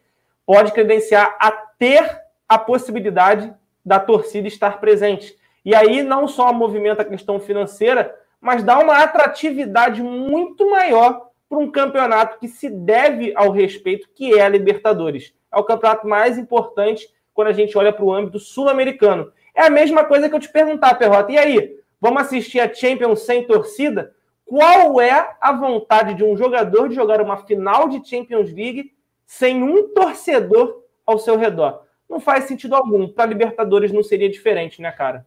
[0.47, 3.53] pode credenciar a ter a possibilidade
[3.85, 5.37] da torcida estar presente.
[5.63, 11.59] E aí não só movimenta a questão financeira, mas dá uma atratividade muito maior para
[11.59, 15.35] um campeonato que se deve ao respeito, que é a Libertadores.
[15.53, 19.31] É o campeonato mais importante quando a gente olha para o âmbito sul-americano.
[19.55, 21.31] É a mesma coisa que eu te perguntar, Perrota.
[21.31, 24.13] E aí, vamos assistir a Champions sem torcida?
[24.45, 28.97] Qual é a vontade de um jogador de jogar uma final de Champions League
[29.27, 31.83] sem um torcedor ao seu redor.
[32.09, 33.09] Não faz sentido algum.
[33.09, 35.27] Para Libertadores não seria diferente, né, cara?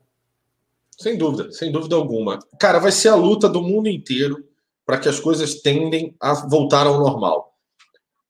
[0.97, 2.39] Sem dúvida, sem dúvida alguma.
[2.59, 4.43] Cara, vai ser a luta do mundo inteiro
[4.85, 7.53] para que as coisas tendem a voltar ao normal.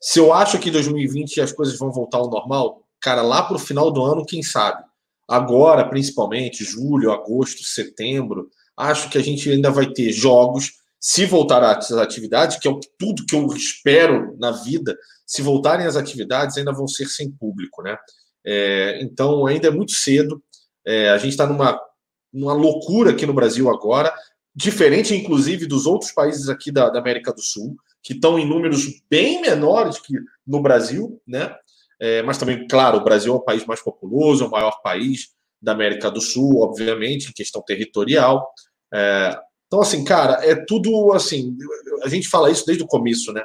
[0.01, 3.59] Se eu acho que 2020 as coisas vão voltar ao normal, cara, lá para o
[3.59, 4.83] final do ano, quem sabe?
[5.27, 10.73] Agora, principalmente, julho, agosto, setembro, acho que a gente ainda vai ter jogos.
[10.99, 15.95] Se voltar às atividades, que é tudo que eu espero na vida, se voltarem às
[15.95, 17.95] atividades, ainda vão ser sem público, né?
[18.45, 20.41] É, então, ainda é muito cedo.
[20.85, 21.79] É, a gente está numa,
[22.33, 24.13] numa loucura aqui no Brasil agora,
[24.55, 29.01] diferente, inclusive, dos outros países aqui da, da América do Sul, que estão em números
[29.09, 30.13] bem menores que
[30.45, 31.55] no Brasil, né?
[31.99, 35.29] É, mas também, claro, o Brasil é o país mais populoso, é o maior país
[35.62, 38.49] da América do Sul, obviamente, em questão territorial.
[38.93, 41.55] É, então, assim, cara, é tudo assim.
[42.03, 43.43] A gente fala isso desde o começo, né?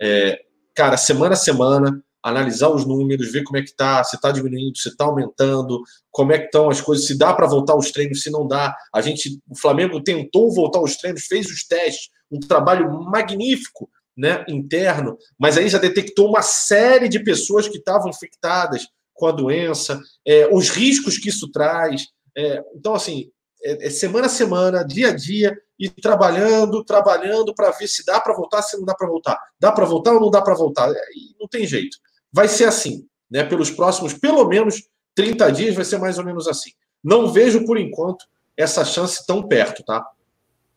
[0.00, 0.38] É,
[0.74, 4.78] cara, semana a semana, analisar os números, ver como é que tá, se está diminuindo,
[4.78, 8.22] se está aumentando, como é que estão as coisas, se dá para voltar aos treinos,
[8.22, 8.74] se não dá.
[8.94, 14.44] A gente, o Flamengo tentou voltar aos treinos, fez os testes, um trabalho magnífico, né,
[14.48, 20.00] interno, mas aí já detectou uma série de pessoas que estavam infectadas com a doença,
[20.26, 22.06] é, os riscos que isso traz.
[22.36, 23.30] É, então, assim,
[23.62, 28.20] é, é semana a semana, dia a dia, e trabalhando, trabalhando para ver se dá
[28.20, 29.38] para voltar, se não dá para voltar.
[29.58, 30.90] Dá para voltar ou não dá para voltar?
[30.90, 31.00] É,
[31.40, 31.96] não tem jeito
[32.34, 33.44] vai ser assim, né?
[33.44, 34.82] Pelos próximos, pelo menos
[35.14, 36.72] 30 dias, vai ser mais ou menos assim.
[37.02, 40.04] Não vejo, por enquanto, essa chance tão perto, tá?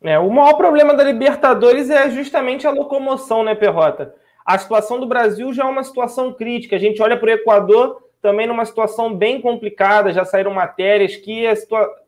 [0.03, 4.13] É, o maior problema da Libertadores é justamente a locomoção, né, Perrota?
[4.45, 6.75] A situação do Brasil já é uma situação crítica.
[6.75, 11.43] A gente olha para o Equador também numa situação bem complicada, já saíram matérias que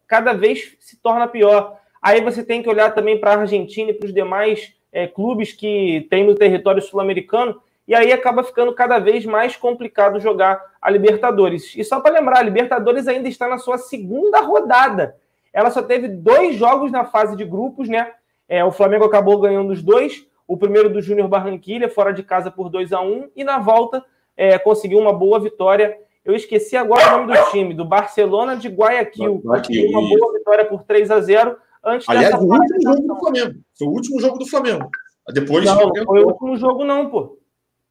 [0.07, 1.77] cada vez se torna pior.
[2.01, 5.53] Aí você tem que olhar também para a Argentina e para os demais é, clubes
[5.53, 10.91] que tem no território sul-americano e aí acaba ficando cada vez mais complicado jogar a
[10.91, 11.73] Libertadores.
[11.75, 15.15] E só para lembrar, a Libertadores ainda está na sua segunda rodada.
[15.53, 18.11] Ela só teve dois jogos na fase de grupos, né?
[18.47, 20.25] É, o Flamengo acabou ganhando os dois.
[20.47, 24.03] O primeiro do Júnior Barranquilha, fora de casa por 2 a 1 e na volta
[24.35, 25.95] é, conseguiu uma boa vitória.
[26.25, 29.41] Eu esqueci agora o nome do time, do Barcelona de Guayaquil.
[29.43, 33.59] Guayaquil uma boa vitória por 3 a 0 antes Aliás, o último jogo do Flamengo.
[33.77, 34.89] Foi o último jogo do Flamengo.
[35.31, 37.37] Depois não, não foi o último jogo, não, pô.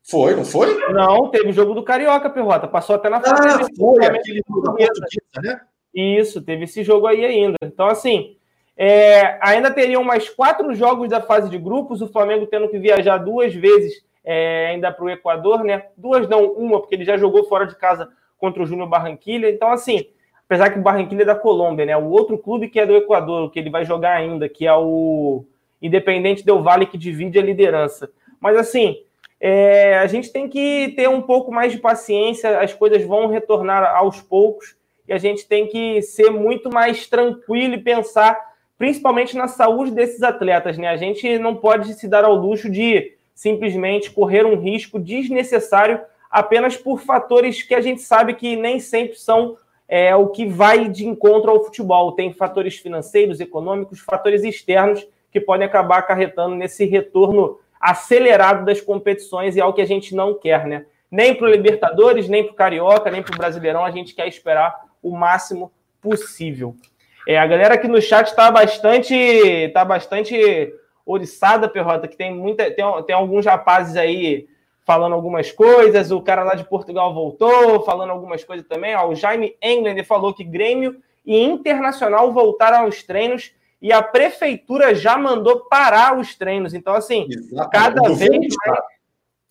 [0.03, 0.75] Foi, não foi?
[0.91, 2.67] Não, teve o jogo do Carioca, Perrota.
[2.67, 3.63] Passou até na fase.
[3.63, 5.61] Ah, foi, aquele jogo da portuguesa, né?
[5.95, 7.57] Isso, teve esse jogo aí ainda.
[7.63, 8.37] Então, assim,
[8.77, 13.19] é, ainda teriam mais quatro jogos da fase de grupos, o Flamengo tendo que viajar
[13.19, 15.87] duas vezes é, ainda para o Equador, né?
[15.97, 19.51] Duas não, uma, porque ele já jogou fora de casa contra o Júnior Barranquilha.
[19.51, 20.07] Então, assim,
[20.45, 21.97] apesar que o Barranquilha é da Colômbia, né?
[21.97, 25.45] O outro clube que é do Equador, que ele vai jogar ainda, que é o
[25.83, 28.11] Independente Del Vale, que divide a liderança.
[28.41, 29.03] Mas, assim,
[29.41, 33.97] é, a gente tem que ter um pouco mais de paciência, as coisas vão retornar
[33.97, 34.78] aos poucos
[35.09, 38.39] e a gente tem que ser muito mais tranquilo e pensar
[38.77, 40.79] principalmente na saúde desses atletas.
[40.79, 40.87] Né?
[40.89, 46.77] A gente não pode se dar ao luxo de simplesmente correr um risco desnecessário apenas
[46.77, 49.57] por fatores que a gente sabe que nem sempre são
[49.89, 52.13] é, o que vai de encontro ao futebol.
[52.13, 59.57] Tem fatores financeiros, econômicos, fatores externos que podem acabar acarretando nesse retorno acelerado das competições
[59.57, 60.85] e é o que a gente não quer, né?
[61.11, 64.29] Nem para o Libertadores, nem para o Carioca, nem para o Brasileirão, a gente quer
[64.29, 66.75] esperar o máximo possível.
[67.27, 70.73] É, a galera aqui no chat está bastante, tá bastante
[71.05, 74.49] oriçada, Perrota, que tem muita, tem, tem alguns rapazes aí
[74.89, 78.97] falando algumas coisas, o cara lá de Portugal voltou, falando algumas coisas também.
[78.97, 84.95] Ó, o Jaime Englander falou que Grêmio e Internacional voltaram aos treinos e a prefeitura
[84.95, 86.73] já mandou parar os treinos.
[86.73, 87.71] Então, assim, Exatamente.
[87.71, 88.81] cada vez mais.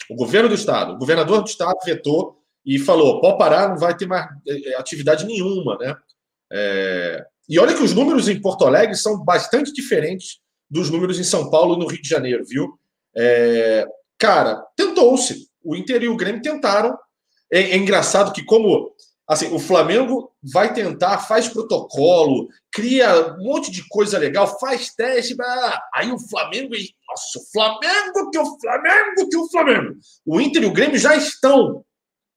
[0.09, 3.95] O governo do estado, o governador do estado vetou e falou: pode parar, não vai
[3.95, 5.95] ter mais é, é, atividade nenhuma, né?
[6.51, 7.25] É...
[7.47, 11.49] E olha que os números em Porto Alegre são bastante diferentes dos números em São
[11.49, 12.77] Paulo e no Rio de Janeiro, viu?
[13.15, 13.87] É...
[14.19, 15.47] Cara, tentou-se.
[15.63, 16.97] O Inter e o Grêmio tentaram.
[17.51, 18.91] É, é engraçado que, como
[19.25, 25.35] assim, o Flamengo vai tentar, faz protocolo, cria um monte de coisa legal, faz teste,
[25.93, 26.73] aí o Flamengo,
[27.09, 29.95] nossa, o Flamengo que o Flamengo que o Flamengo.
[30.25, 31.83] O Inter e o Grêmio já estão.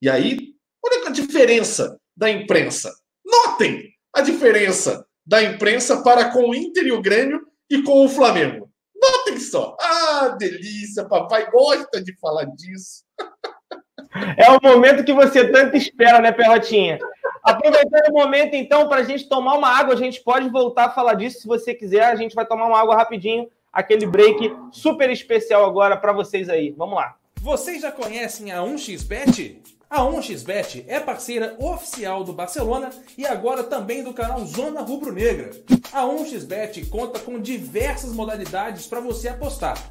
[0.01, 2.91] E aí, olha a diferença da imprensa.
[3.23, 8.09] Notem a diferença da imprensa para com o Inter e o Grêmio e com o
[8.09, 8.71] Flamengo.
[8.95, 9.77] Notem só.
[9.79, 13.03] Ah, delícia, papai gosta de falar disso.
[14.35, 16.99] É o momento que você tanto espera, né, Perrotinha?
[17.43, 20.91] Aproveitando o momento, então, para a gente tomar uma água, a gente pode voltar a
[20.91, 22.05] falar disso se você quiser.
[22.05, 26.71] A gente vai tomar uma água rapidinho, aquele break super especial agora para vocês aí.
[26.71, 27.15] Vamos lá.
[27.39, 29.61] Vocês já conhecem a 1xBet?
[29.91, 35.51] A 1xBet é parceira oficial do Barcelona e agora também do canal Zona Rubro Negra.
[35.91, 39.90] A 1xBet conta com diversas modalidades para você apostar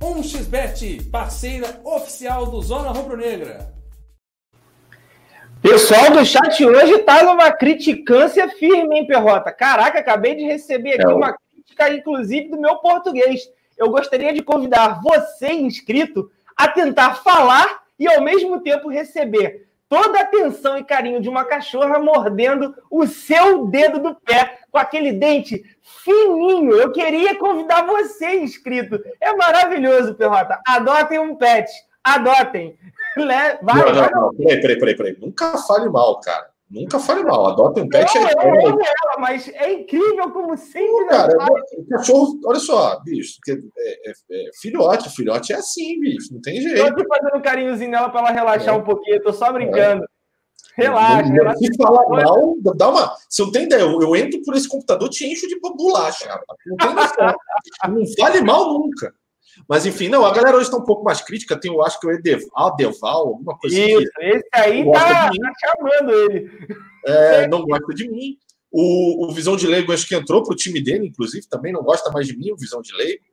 [0.00, 3.70] 1xBet, parceira oficial do Zona Rubro Negra.
[5.60, 9.52] Pessoal do chat hoje tá numa criticância firme, hein, Perrota?
[9.52, 11.14] Caraca, acabei de receber aqui é.
[11.14, 13.42] uma crítica, inclusive, do meu português.
[13.76, 20.20] Eu gostaria de convidar você, inscrito, a tentar falar e, ao mesmo tempo, receber toda
[20.20, 25.10] a atenção e carinho de uma cachorra mordendo o seu dedo do pé com aquele
[25.10, 26.72] dente fininho.
[26.76, 29.02] Eu queria convidar você, inscrito.
[29.20, 30.60] É maravilhoso, Perrota.
[30.64, 31.68] Adotem um pet.
[32.04, 32.78] Adotem.
[33.60, 34.34] Vai, não, não, não.
[34.34, 35.16] Peraí, peraí, peraí, peraí.
[35.20, 36.49] Nunca fale mal, cara.
[36.70, 37.48] Nunca fale mal.
[37.48, 38.14] Adote um pet.
[38.14, 41.06] Não, é, eu amo ela, mas é incrível como sempre.
[41.08, 41.36] cara,
[41.76, 46.60] o cachorro, olha só, bicho, é, é, é, filhote, filhote é assim, bicho, não tem
[46.60, 46.78] jeito.
[46.78, 48.78] Eu tô fazendo um carinhozinho nela para ela relaxar é.
[48.78, 50.04] um pouquinho, tô só brincando.
[50.76, 51.58] Relaxa, não, relaxa.
[51.58, 53.16] Se falar mal, dá uma.
[53.28, 56.58] Você não tem ideia, eu, eu entro por esse computador, te encho de bolacha, rapaz.
[56.66, 56.76] Não
[57.98, 59.12] não fale mal nunca.
[59.68, 61.58] Mas enfim, não, a galera hoje está um pouco mais crítica.
[61.58, 64.28] Tem, eu acho que o Edeval, Adeval, alguma coisa Isso, assim.
[64.28, 66.50] esse aí tá, tá, chamando ele.
[67.06, 68.36] É, não gosta de mim.
[68.72, 71.82] O, o Visão de Leigo, acho que entrou para o time dele, inclusive, também não
[71.82, 73.24] gosta mais de mim, o Visão de Leigo.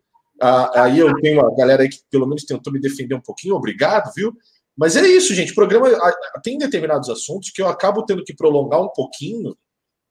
[0.42, 3.56] Ah, aí eu tenho uma galera aí que pelo menos tentou me defender um pouquinho,
[3.56, 4.34] obrigado, viu?
[4.76, 5.52] Mas é isso, gente.
[5.52, 5.90] O programa
[6.44, 9.58] tem determinados assuntos que eu acabo tendo que prolongar um pouquinho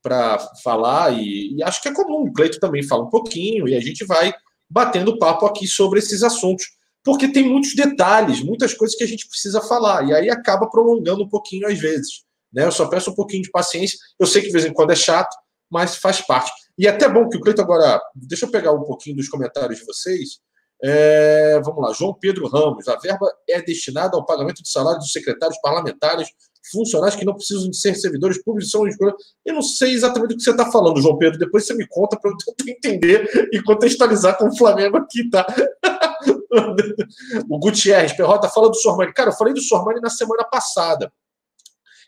[0.03, 2.23] para falar, e, e, acho que é comum.
[2.23, 4.33] O Cleito também fala um pouquinho, e a gente vai
[4.69, 6.67] batendo papo aqui sobre esses assuntos,
[7.05, 11.23] porque tem muitos detalhes, muitas coisas que a gente precisa falar, e aí acaba prolongando
[11.23, 12.27] um pouquinho às vezes.
[12.53, 12.65] Né?
[12.65, 13.99] Eu só peço um pouquinho de paciência.
[14.19, 15.35] Eu sei que de vez em quando é chato,
[15.71, 16.51] mas faz parte.
[16.79, 18.01] E é até bom que o Cleiton agora.
[18.15, 20.41] Deixa eu pegar um pouquinho dos comentários de vocês.
[20.83, 22.87] É, vamos lá, João Pedro Ramos.
[22.89, 26.29] A verba é destinada ao pagamento de salários dos secretários parlamentares,
[26.71, 28.71] funcionários que não precisam de ser servidores públicos.
[28.71, 31.39] São Eu não sei exatamente do que você está falando, João Pedro.
[31.39, 35.47] Depois você me conta para eu tentar entender e contextualizar com o Flamengo aqui, tá?
[37.49, 39.13] o Gutierrez, Perrota, fala do Sormani.
[39.13, 41.13] Cara, eu falei do Sormani na semana passada.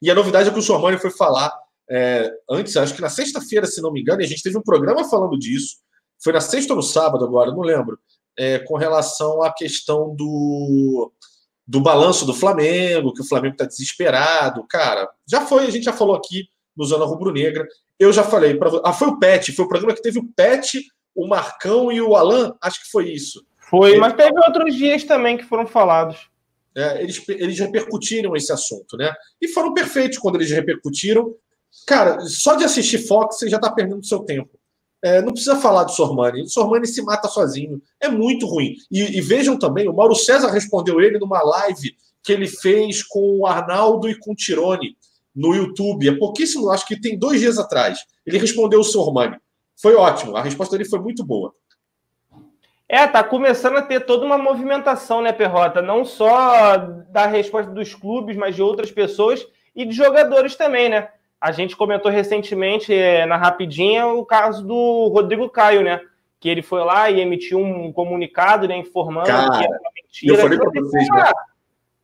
[0.01, 1.53] E a novidade é que o Sormani foi falar
[1.91, 4.63] é, antes, acho que na sexta-feira, se não me engano, e a gente teve um
[4.63, 5.77] programa falando disso.
[6.23, 7.99] Foi na sexta ou no sábado agora, não lembro
[8.39, 11.13] é, com relação à questão do,
[11.69, 14.65] do balanço do Flamengo, que o Flamengo está desesperado.
[14.67, 17.69] Cara, já foi, a gente já falou aqui no Zona Rubro Negra.
[17.99, 20.83] Eu já falei para Ah, foi o Pet, foi o programa que teve o Pet,
[21.15, 23.45] o Marcão e o Alan, acho que foi isso.
[23.69, 26.31] Foi, mas teve outros dias também que foram falados.
[26.75, 29.13] É, eles, eles repercutiram esse assunto, né?
[29.39, 31.35] E foram perfeitos quando eles repercutiram.
[31.87, 34.58] Cara, só de assistir Fox você já está perdendo seu tempo.
[35.03, 36.43] É, não precisa falar do Sormani.
[36.43, 37.81] O Sormani se mata sozinho.
[38.01, 38.75] É muito ruim.
[38.91, 43.39] E, e, vejam também, o Mauro César respondeu ele numa live que ele fez com
[43.39, 44.97] o Arnaldo e com o Tirone
[45.35, 46.09] no YouTube.
[46.09, 48.01] É pouquíssimo, acho que tem dois dias atrás.
[48.27, 49.37] Ele respondeu o Sormani.
[49.81, 50.37] Foi ótimo.
[50.37, 51.55] A resposta dele foi muito boa.
[52.89, 55.83] É, tá começando a ter toda uma movimentação, né, Perrota?
[55.83, 56.77] Não só
[57.11, 59.47] da resposta dos clubes, mas de outras pessoas
[59.77, 61.09] e de jogadores também, né?
[61.41, 66.01] A gente comentou recentemente é, na Rapidinha o caso do Rodrigo Caio, né?
[66.41, 68.77] Que ele foi lá e emitiu um comunicado, né?
[68.77, 70.35] Informando cara, que era uma mentira.
[70.35, 71.33] Eu falei para vocês, né?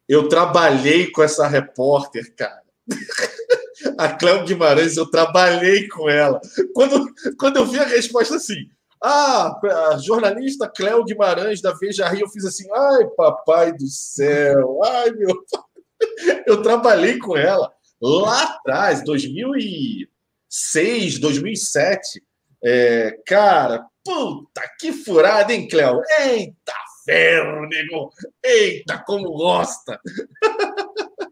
[0.09, 2.63] Eu trabalhei com essa repórter, cara.
[3.99, 6.41] a Cléo Guimarães, eu trabalhei com ela.
[6.75, 7.07] Quando,
[7.39, 8.69] quando eu vi a resposta assim,
[9.03, 9.59] ah,
[9.93, 15.11] a jornalista Cléo Guimarães da Veja Rio, eu fiz assim, ai, papai do céu, ai,
[15.11, 15.35] meu.
[16.47, 17.73] Eu trabalhei com ela
[18.05, 22.23] lá atrás, 2006, 2007.
[22.63, 26.01] É, cara, puta que furada, hein, Cléo?
[26.21, 26.73] Eita
[27.05, 28.11] ferro, nego!
[28.43, 30.01] Eita, como gosta!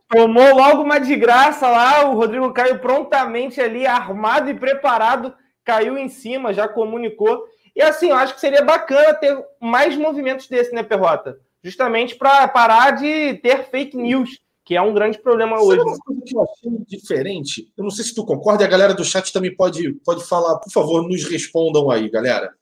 [0.09, 5.97] Tomou logo uma de graça lá, o Rodrigo caiu prontamente ali, armado e preparado, caiu
[5.97, 7.47] em cima, já comunicou.
[7.75, 11.39] E assim, eu acho que seria bacana ter mais movimentos desse, né, Perrota?
[11.65, 15.81] Justamente para parar de ter fake news que é um grande problema Sabe hoje.
[15.83, 18.95] Uma coisa que eu achei diferente, eu não sei se tu concorda, e a galera
[18.95, 22.53] do chat também pode, pode falar, por favor, nos respondam aí, galera.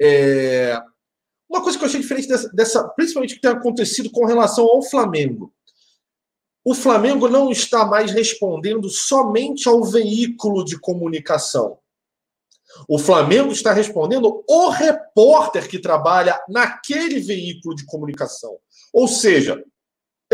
[0.00, 0.80] É...
[1.48, 4.82] Uma coisa que eu achei diferente dessa, dessa, principalmente que tem acontecido com relação ao
[4.82, 5.52] Flamengo.
[6.64, 11.78] O Flamengo não está mais respondendo somente ao veículo de comunicação.
[12.88, 18.56] O Flamengo está respondendo o repórter que trabalha naquele veículo de comunicação.
[18.92, 19.62] Ou seja,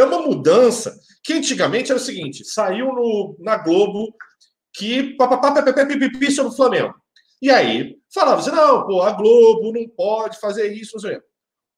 [0.00, 4.14] é uma mudança que antigamente era o seguinte: saiu no, na Globo
[4.72, 5.16] que
[5.86, 6.94] pipipi sobre o Flamengo.
[7.42, 10.98] E aí falava assim: não, pô, a Globo não pode fazer isso.
[11.00, 11.20] Sei.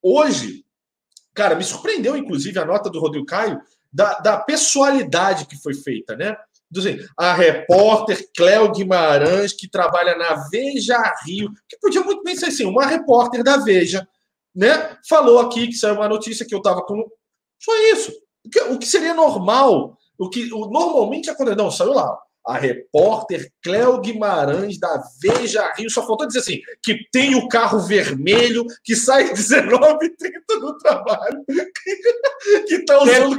[0.03, 0.65] Hoje,
[1.35, 3.61] cara, me surpreendeu, inclusive, a nota do Rodrigo Caio
[3.93, 6.37] da, da pessoalidade que foi feita, né?
[7.19, 12.65] A repórter Cléo Guimarães, que trabalha na Veja Rio, que podia muito bem ser assim,
[12.65, 14.09] uma repórter da Veja,
[14.55, 14.97] né?
[15.07, 16.83] Falou aqui que saiu uma notícia que eu estava
[17.63, 18.13] só isso.
[18.71, 19.97] O que seria normal?
[20.19, 21.57] O que o, normalmente acontece.
[21.57, 22.19] Não, saiu lá.
[22.45, 27.79] A repórter Cléo Guimarães da Veja Rio só faltou dizer assim: que tem o carro
[27.79, 31.45] vermelho que sai 19h30 do trabalho,
[32.67, 33.37] que está usando.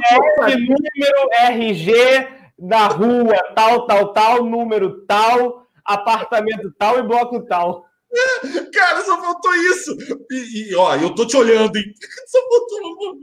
[0.58, 7.84] número RG da rua, tal, tal, tal, número tal, apartamento tal e bloco tal.
[8.72, 9.96] Cara, só faltou isso.
[10.30, 11.84] E, e, ó, eu tô te olhando, hein?
[12.26, 13.18] Só faltou.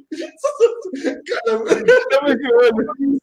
[1.27, 1.63] Cara,
[1.99, 3.21] estamos de olho.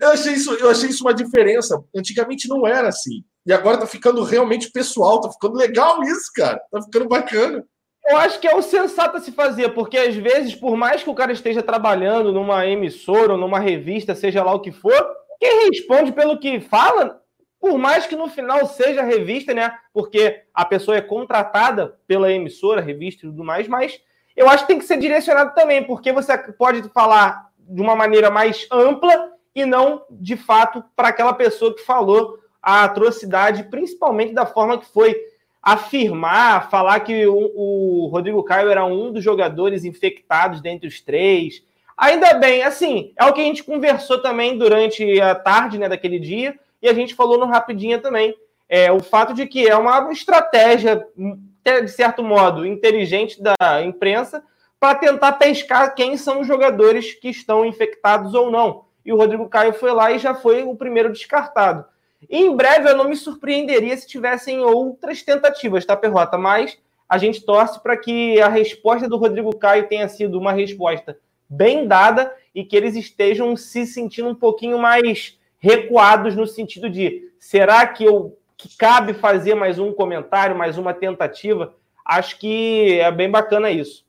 [0.00, 1.82] Eu achei, isso, eu achei isso uma diferença.
[1.94, 3.22] Antigamente não era assim.
[3.46, 6.60] E agora tá ficando realmente pessoal, tá ficando legal isso, cara.
[6.70, 7.64] Tá ficando bacana.
[8.06, 11.10] Eu acho que é o sensato a se fazer, porque às vezes, por mais que
[11.10, 15.06] o cara esteja trabalhando numa emissora ou numa revista, seja lá o que for,
[15.40, 17.21] quem responde pelo que fala,
[17.62, 19.72] por mais que no final seja revista, né?
[19.94, 24.00] Porque a pessoa é contratada pela emissora, revista e tudo mais, mas
[24.36, 28.32] eu acho que tem que ser direcionado também, porque você pode falar de uma maneira
[28.32, 34.44] mais ampla e não, de fato, para aquela pessoa que falou a atrocidade, principalmente da
[34.44, 35.14] forma que foi
[35.62, 41.62] afirmar, falar que o, o Rodrigo Caio era um dos jogadores infectados dentre os três.
[41.96, 46.18] Ainda bem, assim, é o que a gente conversou também durante a tarde né, daquele
[46.18, 48.34] dia, e a gente falou no Rapidinha também.
[48.68, 51.06] É, o fato de que é uma estratégia
[51.64, 54.42] de certo modo, inteligente da imprensa
[54.80, 58.86] para tentar pescar quem são os jogadores que estão infectados ou não.
[59.04, 61.84] E o Rodrigo Caio foi lá e já foi o primeiro descartado.
[62.28, 66.36] E em breve eu não me surpreenderia se tivessem outras tentativas, tá, Perrota?
[66.36, 66.78] Mas
[67.08, 71.16] a gente torce para que a resposta do Rodrigo Caio tenha sido uma resposta
[71.48, 77.30] bem dada e que eles estejam se sentindo um pouquinho mais recuados no sentido de
[77.38, 81.74] será que eu que cabe fazer mais um comentário, mais uma tentativa.
[82.04, 84.04] Acho que é bem bacana isso.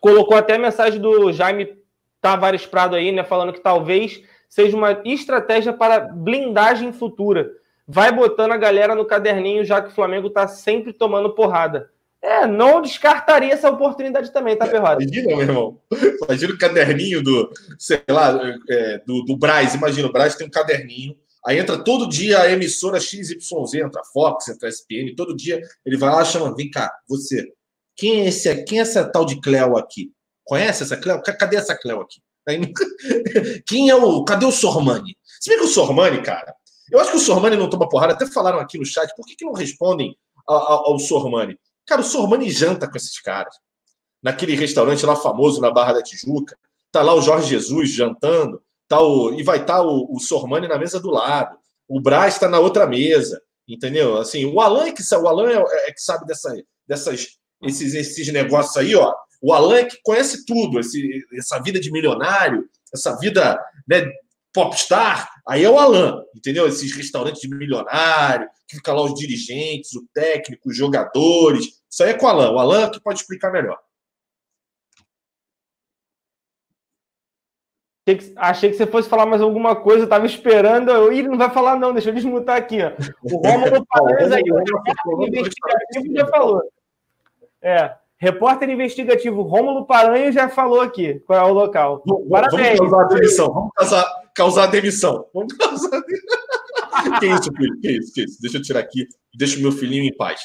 [0.00, 1.78] Colocou até a mensagem do Jaime
[2.20, 3.24] Tavares Prado aí, né?
[3.24, 7.50] Falando que talvez seja uma estratégia para blindagem futura.
[7.88, 11.90] Vai botando a galera no caderninho, já que o Flamengo está sempre tomando porrada.
[12.26, 15.04] É, não descartaria essa oportunidade também, tá, Ferrari?
[15.04, 15.80] Imagina, meu irmão.
[16.24, 19.74] Imagina o caderninho do, sei lá, é, do, do Braz.
[19.74, 21.16] Imagina, o Braz tem um caderninho
[21.46, 23.36] Aí entra todo dia a emissora XYZ,
[23.74, 26.92] entra a Fox, entra a SPN, todo dia ele vai lá e chama, vem cá,
[27.08, 27.52] você,
[27.94, 30.10] quem é esse quem é essa tal de Cleo aqui?
[30.44, 31.22] Conhece essa Cleo?
[31.22, 32.20] Cadê essa Cleo aqui?
[33.66, 34.24] Quem é o.
[34.24, 35.16] Cadê o Sormani?
[35.40, 36.54] Se bem que o Sormani, cara,
[36.92, 39.34] eu acho que o Sormani não toma porrada, até falaram aqui no chat, por que,
[39.34, 40.16] que não respondem
[40.46, 41.58] ao, ao Sormani?
[41.86, 43.54] Cara, o Sormani janta com esses caras.
[44.22, 46.58] Naquele restaurante lá famoso na Barra da Tijuca.
[46.90, 48.60] Tá lá o Jorge Jesus jantando.
[48.88, 51.56] Tá o, e vai estar tá o, o Sormani na mesa do lado.
[51.88, 54.16] O Braz está na outra mesa, entendeu?
[54.18, 56.54] Assim, o Alan é que, o Alan é, é que sabe dessa,
[56.86, 59.14] dessas, esses, esses negócios aí, ó.
[59.40, 64.10] O Alan é que conhece tudo, esse, essa vida de milionário, essa vida né,
[64.56, 65.28] popstar.
[65.46, 66.66] Aí é o Alan, entendeu?
[66.66, 71.66] Esses restaurantes de milionário, que fica lá os dirigentes, o técnico, os jogadores.
[71.90, 72.52] Isso aí é com o Alan.
[72.52, 73.78] O Alan é que pode explicar melhor.
[78.36, 80.90] Achei que você fosse falar mais alguma coisa, eu tava esperando.
[80.90, 82.78] Eu, Ih, não vai falar, não, deixa eu desmutar aqui.
[82.80, 82.92] Ó.
[83.22, 86.62] O Romulo Paranhos aí, o repórter investigativo já falou.
[87.60, 92.04] É, repórter investigativo Rômulo Paranhos já falou aqui qual é o local.
[92.30, 92.78] Parabéns.
[92.78, 93.52] Vamos causar demissão.
[93.52, 95.26] Vamos causar, causar demissão.
[95.34, 96.02] Vamos causar.
[97.18, 97.80] que isso, filho?
[97.80, 98.40] Que isso, que isso?
[98.40, 100.40] Deixa eu tirar aqui deixa o meu filhinho em paz.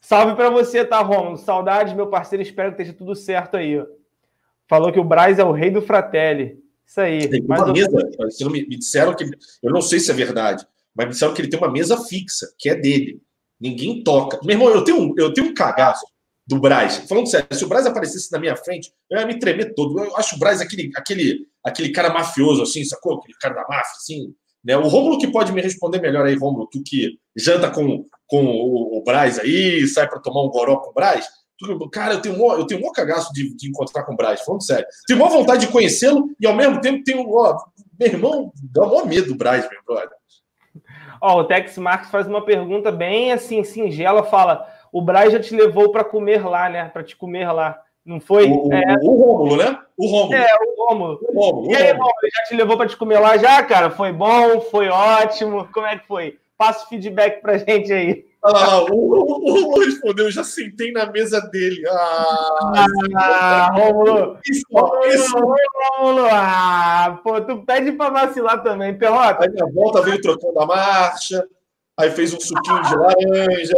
[0.00, 1.36] Salve para você, tá, Rômulo?
[1.36, 2.42] Saudades, meu parceiro.
[2.42, 3.82] Espero que esteja tudo certo aí.
[4.68, 6.62] Falou que o Braz é o rei do Fratelli.
[6.86, 7.28] Isso aí.
[7.28, 7.90] Tem uma mesa.
[8.42, 9.24] Me, me disseram que.
[9.62, 12.46] Eu não sei se é verdade, mas me disseram que ele tem uma mesa fixa,
[12.58, 13.20] que é dele.
[13.58, 14.38] Ninguém toca.
[14.44, 16.06] Meu irmão, eu tenho, eu tenho um cagaço
[16.46, 16.98] do Braz.
[17.08, 19.98] Falando sério, se o Braz aparecesse na minha frente, eu ia me tremer todo.
[19.98, 23.18] Eu acho o Braz aquele, aquele, aquele cara mafioso, assim, sacou?
[23.18, 24.34] Aquele cara da máfia, assim.
[24.64, 24.76] Né?
[24.76, 28.98] O Rômulo que pode me responder melhor aí, Rômulo, tu que janta com, com o,
[28.98, 31.26] o Braz aí, sai para tomar um goró com o Braz.
[31.90, 34.86] Cara, eu tenho eu tenho um cagaço de, de encontrar com o Braz, falando sério.
[35.06, 37.26] Tenho uma vontade de conhecê-lo e ao mesmo tempo tenho.
[37.30, 37.56] Ó,
[37.98, 40.16] meu irmão, dá maior medo do Braz, meu brother.
[41.20, 45.54] Ó, o Tex Marques faz uma pergunta bem assim, singela, fala: o Braz já te
[45.54, 46.88] levou para comer lá, né?
[46.88, 47.78] Para te comer lá.
[48.02, 48.48] Não foi?
[48.48, 48.96] O, é.
[49.02, 49.78] o Rômulo, né?
[49.94, 50.34] O Rômulo.
[50.34, 51.20] É, o Rômulo.
[51.20, 53.90] O Rômulo e aí, Rômulo, já te levou para te comer lá já, cara?
[53.90, 54.58] Foi bom?
[54.62, 55.68] Foi ótimo?
[55.70, 56.38] Como é que foi?
[56.56, 58.24] Passa o feedback pra gente aí.
[58.42, 61.82] Olha lá, o, o, o respondeu, já sentei na mesa dele.
[61.90, 62.86] Ah,
[63.16, 64.38] ah Romulo.
[65.98, 69.44] Romulo, ah, pô, tu pede pra vacilar também, Perrota.
[69.44, 71.46] Aí na volta veio trocando a marcha,
[71.98, 73.74] aí fez um suquinho de laranja.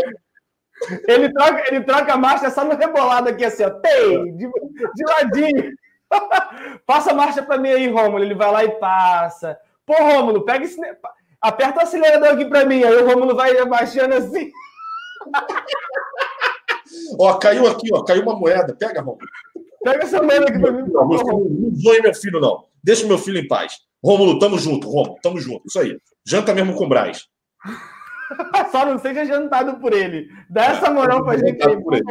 [1.06, 5.04] Ele troca, ele troca a marcha só no rebolado aqui, assim, ó, tem, de, de
[5.04, 5.72] ladinho.
[6.86, 8.24] passa a marcha para mim aí, Rômulo.
[8.24, 9.58] Ele vai lá e passa.
[9.84, 10.78] Pô, Rômulo, pega esse.
[11.40, 12.82] Aperta o acelerador aqui para mim.
[12.82, 14.50] Aí o Rômulo vai abaixando assim.
[17.18, 18.02] ó, caiu aqui, ó.
[18.02, 18.74] Caiu uma moeda.
[18.74, 19.26] Pega, Rômulo.
[19.82, 20.90] Pega essa moeda aqui para mim.
[20.90, 22.64] Não, meu filho, não zoe meu filho, não.
[22.82, 23.78] Deixa meu filho em paz.
[24.02, 25.62] Rômulo, tamo junto, Rômulo, tamo junto.
[25.66, 25.98] Isso aí.
[26.26, 27.26] Janta mesmo com o Braz.
[28.70, 30.28] Só não seja jantado por ele.
[30.48, 31.82] Dá essa moral pra gente aí.
[31.82, 32.04] Por ele.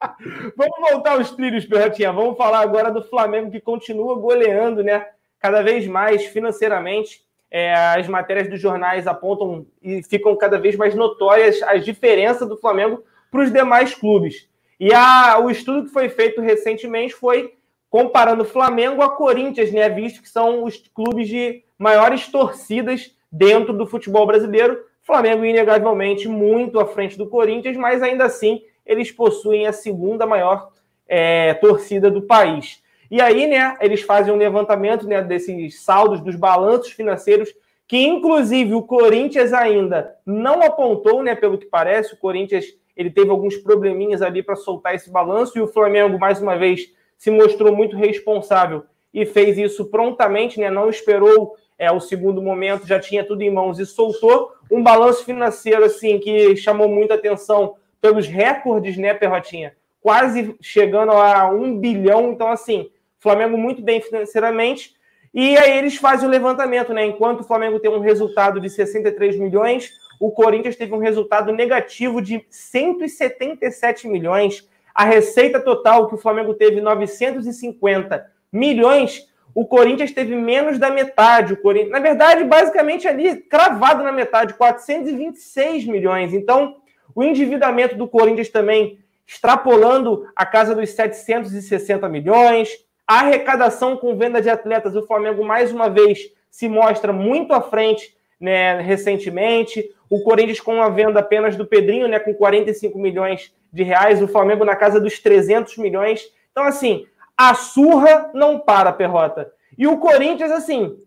[0.56, 2.12] Vamos voltar aos trilhos, Perrotinha.
[2.12, 5.06] Vamos falar agora do Flamengo que continua goleando, né?
[5.38, 7.22] Cada vez mais financeiramente.
[7.52, 12.56] É, as matérias dos jornais apontam e ficam cada vez mais notórias as diferenças do
[12.56, 14.48] Flamengo para os demais clubes.
[14.78, 17.54] E a, o estudo que foi feito recentemente foi
[17.90, 19.88] comparando Flamengo a Corinthians, né?
[19.88, 24.78] Visto que são os clubes de maiores torcidas dentro do futebol brasileiro.
[25.10, 30.70] Flamengo, inegavelmente, muito à frente do Corinthians, mas ainda assim eles possuem a segunda maior
[31.08, 32.80] é, torcida do país.
[33.10, 37.52] E aí, né, eles fazem um levantamento né, desses saldos, dos balanços financeiros,
[37.88, 43.30] que inclusive o Corinthians ainda não apontou, né, pelo que parece, o Corinthians ele teve
[43.30, 46.82] alguns probleminhas ali para soltar esse balanço, e o Flamengo, mais uma vez,
[47.18, 52.86] se mostrou muito responsável e fez isso prontamente, né, não esperou é, o segundo momento,
[52.86, 57.76] já tinha tudo em mãos e soltou um balanço financeiro assim que chamou muita atenção
[58.02, 59.74] pelos recordes, né, Perrotinha?
[60.02, 62.32] Quase chegando a um bilhão.
[62.32, 64.94] Então, assim, Flamengo muito bem financeiramente.
[65.32, 67.06] E aí eles fazem o levantamento, né?
[67.06, 72.20] Enquanto o Flamengo tem um resultado de 63 milhões, o Corinthians teve um resultado negativo
[72.20, 74.68] de 177 milhões.
[74.94, 81.54] A receita total que o Flamengo teve 950 milhões, o Corinthians teve menos da metade.
[81.54, 86.32] O Corinthians, na verdade, basicamente ali cravado na metade, 426 milhões.
[86.32, 86.76] Então,
[87.14, 92.68] o endividamento do Corinthians também extrapolando a casa dos 760 milhões.
[93.06, 96.18] A arrecadação com venda de atletas, o Flamengo mais uma vez
[96.50, 99.88] se mostra muito à frente né, recentemente.
[100.08, 104.22] O Corinthians com a venda apenas do Pedrinho, né, com 45 milhões de reais.
[104.22, 106.22] O Flamengo na casa dos 300 milhões.
[106.50, 107.06] Então, assim,
[107.42, 109.50] a surra não para, Perrota.
[109.78, 110.98] E o Corinthians, assim,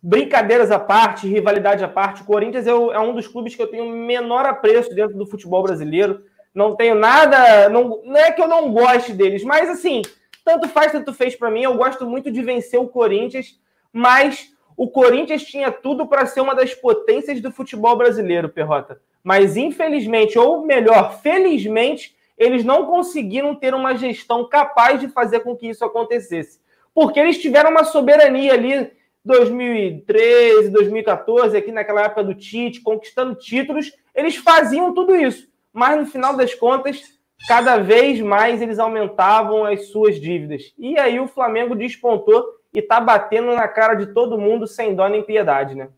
[0.00, 3.66] brincadeiras à parte, rivalidade à parte, o Corinthians é, é, um dos clubes que eu
[3.66, 6.22] tenho menor apreço dentro do futebol brasileiro.
[6.54, 7.68] Não tenho nada.
[7.68, 10.02] Não, não é que eu não goste deles, mas assim,
[10.44, 11.64] tanto faz, tanto fez para mim.
[11.64, 13.58] Eu gosto muito de vencer o Corinthians,
[13.92, 19.00] mas o Corinthians tinha tudo para ser uma das potências do futebol brasileiro, Perrota.
[19.24, 25.56] Mas infelizmente, ou melhor, felizmente, eles não conseguiram ter uma gestão capaz de fazer com
[25.56, 26.60] que isso acontecesse.
[26.92, 28.92] Porque eles tiveram uma soberania ali
[29.24, 35.48] 2013, 2014, aqui naquela época do Tite, conquistando títulos, eles faziam tudo isso.
[35.72, 37.02] Mas no final das contas,
[37.48, 40.74] cada vez mais eles aumentavam as suas dívidas.
[40.78, 45.08] E aí o Flamengo despontou e tá batendo na cara de todo mundo sem dó
[45.08, 45.88] nem piedade, né?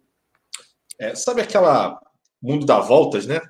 [0.99, 2.01] É, sabe aquela
[2.41, 3.41] mundo dá voltas, né?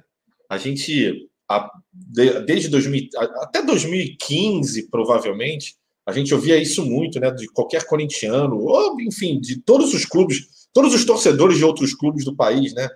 [0.48, 5.76] A gente a, desde 2000, até 2015, provavelmente,
[6.06, 7.30] a gente ouvia isso muito, né?
[7.30, 12.24] De qualquer corintiano, ou enfim, de todos os clubes, todos os torcedores de outros clubes
[12.24, 12.88] do país, né?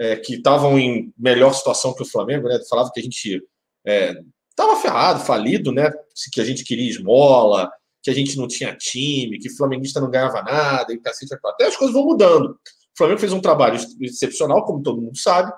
[0.00, 2.58] É, que estavam em melhor situação que o Flamengo, né?
[2.68, 3.42] Falava que a gente
[3.84, 5.90] estava é, ferrado, falido, né?
[6.32, 7.70] Que a gente queria esmola,
[8.02, 11.66] que a gente não tinha time, que o flamenguista não ganhava nada, e cacete, até
[11.66, 12.50] as coisas vão mudando.
[12.50, 15.52] O Flamengo fez um trabalho excepcional, como todo mundo sabe.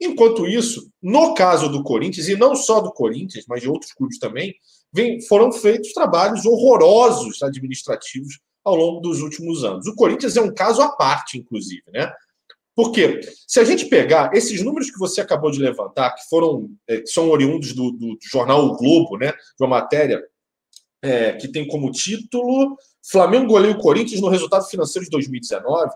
[0.00, 4.18] Enquanto isso, no caso do Corinthians, e não só do Corinthians, mas de outros clubes
[4.18, 4.54] também,
[4.92, 9.86] vem, foram feitos trabalhos horrorosos administrativos ao longo dos últimos anos.
[9.86, 12.12] O Corinthians é um caso à parte, inclusive, né?
[12.74, 17.00] Porque se a gente pegar esses números que você acabou de levantar, que foram é,
[17.00, 19.32] que são oriundos do, do, jornal o Globo, né?
[19.32, 20.20] De uma matéria
[21.00, 22.76] é, que tem como título
[23.06, 25.92] Flamengo goleia o Corinthians no resultado financeiro de 2019.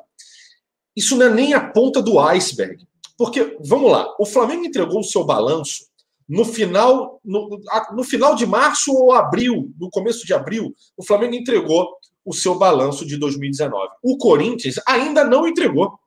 [0.95, 2.87] Isso não é nem a ponta do iceberg.
[3.19, 5.89] Porque, vamos lá, o Flamengo entregou o seu balanço
[6.29, 7.59] no final, no,
[7.95, 11.89] no, final de março ou abril, no começo de abril, o Flamengo entregou
[12.25, 13.89] o seu balanço de 2019.
[14.03, 15.99] O Corinthians ainda não entregou.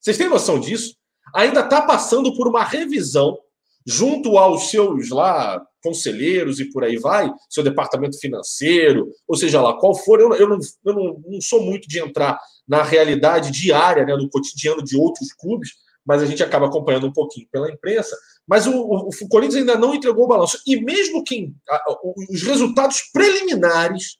[0.00, 0.94] Vocês têm noção disso?
[1.34, 3.36] Ainda está passando por uma revisão
[3.84, 9.76] junto aos seus lá conselheiros e por aí vai, seu departamento financeiro, ou seja lá
[9.76, 10.20] qual for.
[10.20, 14.30] Eu, eu, não, eu não, não sou muito de entrar na realidade diária, né, no
[14.30, 15.70] cotidiano de outros clubes,
[16.04, 18.16] mas a gente acaba acompanhando um pouquinho pela imprensa.
[18.46, 20.58] Mas o, o, o Corinthians ainda não entregou o balanço.
[20.66, 21.54] E mesmo quem.
[21.68, 21.96] A,
[22.28, 24.18] os resultados preliminares,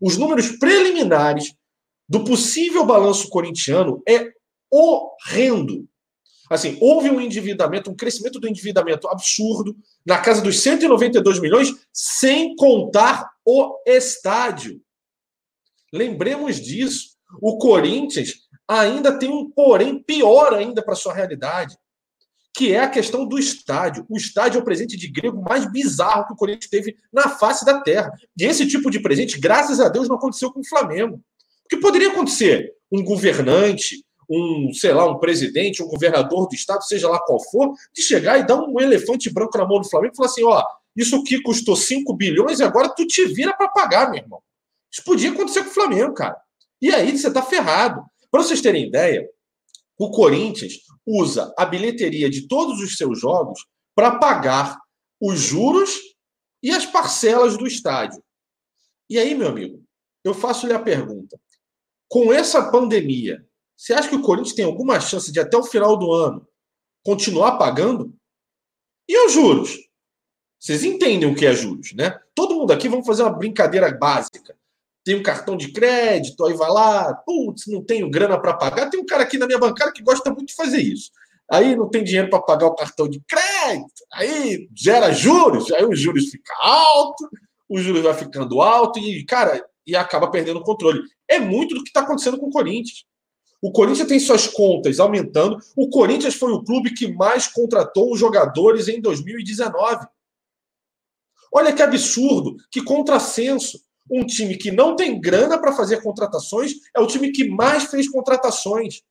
[0.00, 1.54] os números preliminares
[2.08, 4.32] do possível balanço corintiano é
[4.70, 5.88] horrendo.
[6.50, 12.56] Assim, houve um endividamento, um crescimento do endividamento absurdo, na casa dos 192 milhões, sem
[12.56, 14.80] contar o estádio.
[15.92, 17.10] Lembremos disso.
[17.40, 18.34] O Corinthians
[18.78, 21.76] ainda tem um porém pior ainda para sua realidade,
[22.54, 24.06] que é a questão do estádio.
[24.08, 27.64] O estádio é o presente de grego mais bizarro que o Corinthians teve na face
[27.64, 28.12] da terra.
[28.38, 31.16] E esse tipo de presente, graças a Deus, não aconteceu com o Flamengo.
[31.16, 32.72] O que poderia acontecer?
[32.92, 37.74] Um governante, um, sei lá, um presidente, um governador do estado, seja lá qual for,
[37.92, 40.64] de chegar e dar um elefante branco na mão do Flamengo e falar assim: ó,
[40.96, 44.40] isso aqui custou 5 bilhões e agora tu te vira para pagar, meu irmão.
[44.92, 46.36] Isso podia acontecer com o Flamengo, cara.
[46.80, 48.04] E aí você tá ferrado.
[48.30, 49.28] Para vocês terem ideia,
[49.98, 50.74] o Corinthians
[51.06, 54.78] usa a bilheteria de todos os seus jogos para pagar
[55.20, 55.98] os juros
[56.62, 58.22] e as parcelas do estádio.
[59.08, 59.82] E aí, meu amigo,
[60.24, 61.38] eu faço-lhe a pergunta:
[62.08, 63.44] com essa pandemia,
[63.76, 66.46] você acha que o Corinthians tem alguma chance de até o final do ano
[67.02, 68.14] continuar pagando?
[69.08, 69.76] E os juros?
[70.58, 72.20] Vocês entendem o que é juros, né?
[72.34, 74.56] Todo mundo aqui, vamos fazer uma brincadeira básica.
[75.10, 78.88] Tem um cartão de crédito, aí vai lá, putz, não tenho grana para pagar.
[78.88, 81.10] Tem um cara aqui na minha bancada que gosta muito de fazer isso.
[81.50, 85.98] Aí não tem dinheiro para pagar o cartão de crédito, aí gera juros, aí os
[85.98, 87.28] juros ficam alto,
[87.68, 91.02] os juros vai ficando alto e, cara, e acaba perdendo o controle.
[91.28, 93.04] É muito do que está acontecendo com o Corinthians.
[93.60, 95.58] O Corinthians tem suas contas aumentando.
[95.74, 100.06] O Corinthians foi o clube que mais contratou jogadores em 2019.
[101.52, 103.89] Olha que absurdo, que contrassenso.
[104.10, 108.08] Um time que não tem grana para fazer contratações é o time que mais fez
[108.08, 109.02] contratações.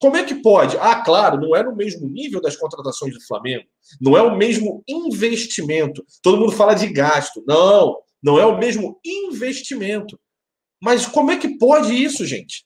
[0.00, 0.76] Como é que pode?
[0.78, 3.64] Ah, claro, não é no mesmo nível das contratações do Flamengo.
[4.00, 6.04] Não é o mesmo investimento.
[6.20, 7.42] Todo mundo fala de gasto.
[7.46, 10.18] Não, não é o mesmo investimento.
[10.82, 12.64] Mas como é que pode isso, gente?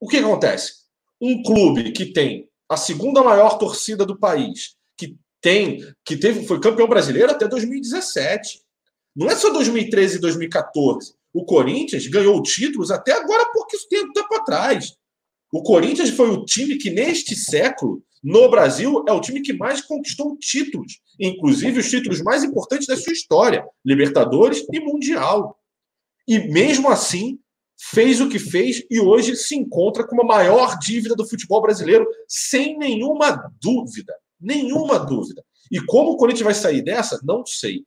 [0.00, 0.84] O que acontece?
[1.20, 6.60] Um clube que tem a segunda maior torcida do país, que tem, que teve, foi
[6.60, 8.63] campeão brasileiro até 2017.
[9.14, 11.14] Não é só 2013 e 2014.
[11.32, 14.94] O Corinthians ganhou títulos até agora porque isso tem tempo atrás.
[15.52, 19.80] O Corinthians foi o time que, neste século, no Brasil, é o time que mais
[19.80, 25.58] conquistou títulos, inclusive os títulos mais importantes da sua história: Libertadores e Mundial.
[26.26, 27.38] E mesmo assim,
[27.76, 32.06] fez o que fez e hoje se encontra com a maior dívida do futebol brasileiro,
[32.26, 34.14] sem nenhuma dúvida.
[34.40, 35.44] Nenhuma dúvida.
[35.70, 37.84] E como o Corinthians vai sair dessa, não sei.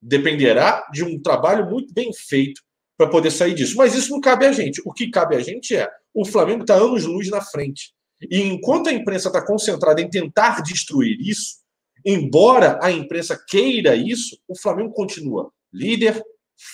[0.00, 2.60] Dependerá de um trabalho muito bem feito
[2.96, 3.76] para poder sair disso.
[3.76, 4.80] Mas isso não cabe a gente.
[4.84, 7.92] O que cabe a gente é o Flamengo está anos-luz na frente.
[8.30, 11.56] E enquanto a imprensa está concentrada em tentar destruir isso,
[12.04, 16.22] embora a imprensa queira isso, o Flamengo continua líder,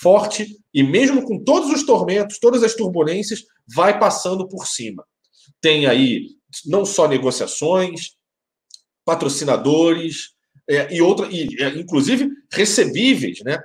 [0.01, 3.43] forte e mesmo com todos os tormentos, todas as turbulências,
[3.75, 5.05] vai passando por cima.
[5.59, 6.27] Tem aí
[6.65, 8.15] não só negociações,
[9.03, 10.29] patrocinadores
[10.69, 13.59] é, e outra, e, é, inclusive recebíveis, né?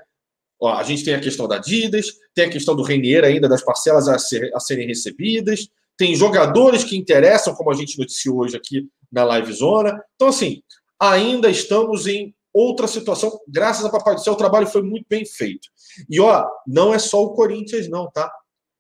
[0.61, 3.63] Ó, a gente tem a questão da Adidas, tem a questão do Renier ainda das
[3.63, 8.57] parcelas a, ser, a serem recebidas, tem jogadores que interessam, como a gente noticiou hoje
[8.57, 10.01] aqui na Live Zona.
[10.15, 10.63] Então, assim,
[10.99, 13.39] ainda estamos em outra situação.
[13.47, 15.69] Graças a Papai do Céu, o trabalho foi muito bem feito.
[16.09, 18.31] E ó, não é só o Corinthians, não, tá?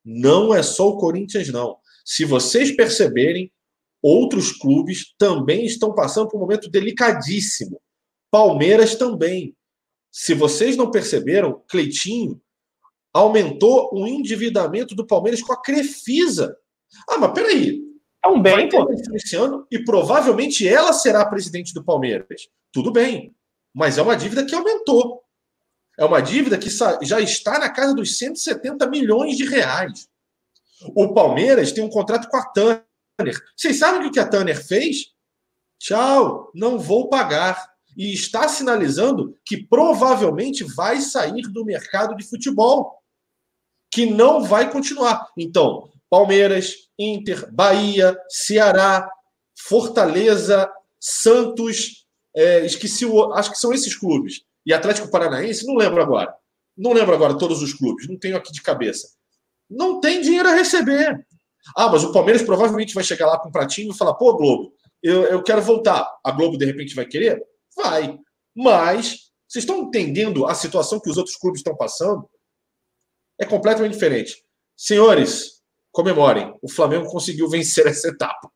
[0.04, 1.76] Não é só o Corinthians, não.
[2.04, 3.52] Se vocês perceberem,
[4.02, 7.80] outros clubes também estão passando por um momento delicadíssimo.
[8.30, 9.56] Palmeiras também.
[10.10, 12.40] Se vocês não perceberam, Cleitinho
[13.12, 16.56] aumentou o endividamento do Palmeiras com a Crefisa.
[17.08, 17.82] Ah, mas peraí.
[18.24, 18.86] É um bem, pô.
[19.14, 22.48] Esse ano, e provavelmente ela será presidente do Palmeiras.
[22.72, 23.34] Tudo bem.
[23.74, 25.22] Mas é uma dívida que aumentou.
[25.98, 26.70] É uma dívida que
[27.02, 30.08] já está na casa dos 170 milhões de reais.
[30.94, 32.84] O Palmeiras tem um contrato com a Tanner.
[33.56, 35.12] Vocês sabem o que a Tanner fez?
[35.80, 42.96] Tchau, não vou pagar e está sinalizando que provavelmente vai sair do mercado de futebol,
[43.92, 45.26] que não vai continuar.
[45.36, 49.10] Então, Palmeiras, Inter, Bahia, Ceará,
[49.58, 50.70] Fortaleza,
[51.00, 54.42] Santos, é, esqueci, o, acho que são esses clubes.
[54.64, 56.32] E Atlético Paranaense, não lembro agora.
[56.76, 59.08] Não lembro agora todos os clubes, não tenho aqui de cabeça.
[59.68, 61.26] Não tem dinheiro a receber.
[61.76, 64.72] Ah, mas o Palmeiras provavelmente vai chegar lá com um pratinho e falar: pô, Globo,
[65.02, 66.08] eu, eu quero voltar.
[66.24, 67.42] A Globo de repente vai querer?
[67.78, 68.18] Vai.
[68.54, 72.28] Mas, vocês estão entendendo a situação que os outros clubes estão passando?
[73.40, 74.42] É completamente diferente.
[74.76, 75.62] Senhores,
[75.92, 76.52] comemorem.
[76.60, 78.50] O Flamengo conseguiu vencer essa etapa.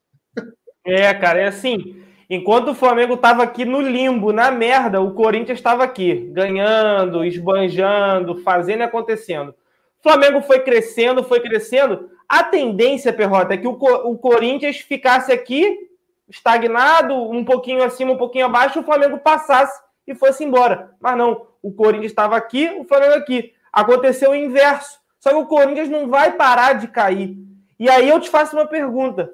[0.85, 2.03] É, cara, é assim.
[2.29, 8.43] Enquanto o Flamengo estava aqui no limbo, na merda, o Corinthians estava aqui, ganhando, esbanjando,
[8.43, 9.51] fazendo e acontecendo.
[9.51, 12.11] O Flamengo foi crescendo, foi crescendo.
[12.29, 15.92] A tendência, Perrota, é que o, o Corinthians ficasse aqui
[16.29, 20.95] estagnado, um pouquinho acima, um pouquinho abaixo, o Flamengo passasse e fosse embora.
[21.01, 23.53] Mas não, o Corinthians estava aqui, o Flamengo aqui.
[23.73, 25.01] Aconteceu o inverso.
[25.19, 27.37] Só que o Corinthians não vai parar de cair.
[27.79, 29.33] E aí eu te faço uma pergunta.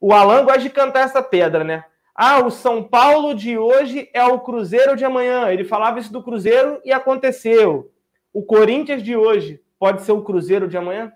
[0.00, 1.84] O Alan gosta de cantar essa pedra, né?
[2.14, 5.50] Ah, o São Paulo de hoje é o Cruzeiro de amanhã.
[5.50, 7.90] Ele falava isso do Cruzeiro e aconteceu.
[8.32, 11.12] O Corinthians de hoje pode ser o Cruzeiro de amanhã?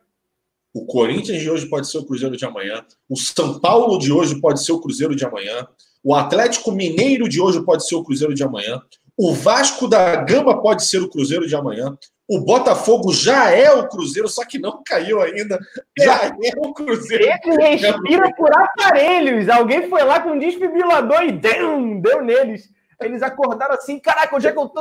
[0.73, 2.85] O Corinthians de hoje pode ser o Cruzeiro de amanhã.
[3.09, 5.67] O São Paulo de hoje pode ser o Cruzeiro de amanhã.
[6.03, 8.81] O Atlético Mineiro de hoje pode ser o Cruzeiro de amanhã.
[9.17, 11.97] O Vasco da Gama pode ser o Cruzeiro de amanhã.
[12.29, 15.59] O Botafogo já é o Cruzeiro, só que não caiu ainda.
[15.99, 17.25] Já é o Cruzeiro.
[17.25, 19.49] Ele respira por aparelhos.
[19.49, 22.71] Alguém foi lá com um desfibrilador e deu, deu neles.
[23.01, 24.81] Eles acordaram assim: caraca, onde é que eu tô?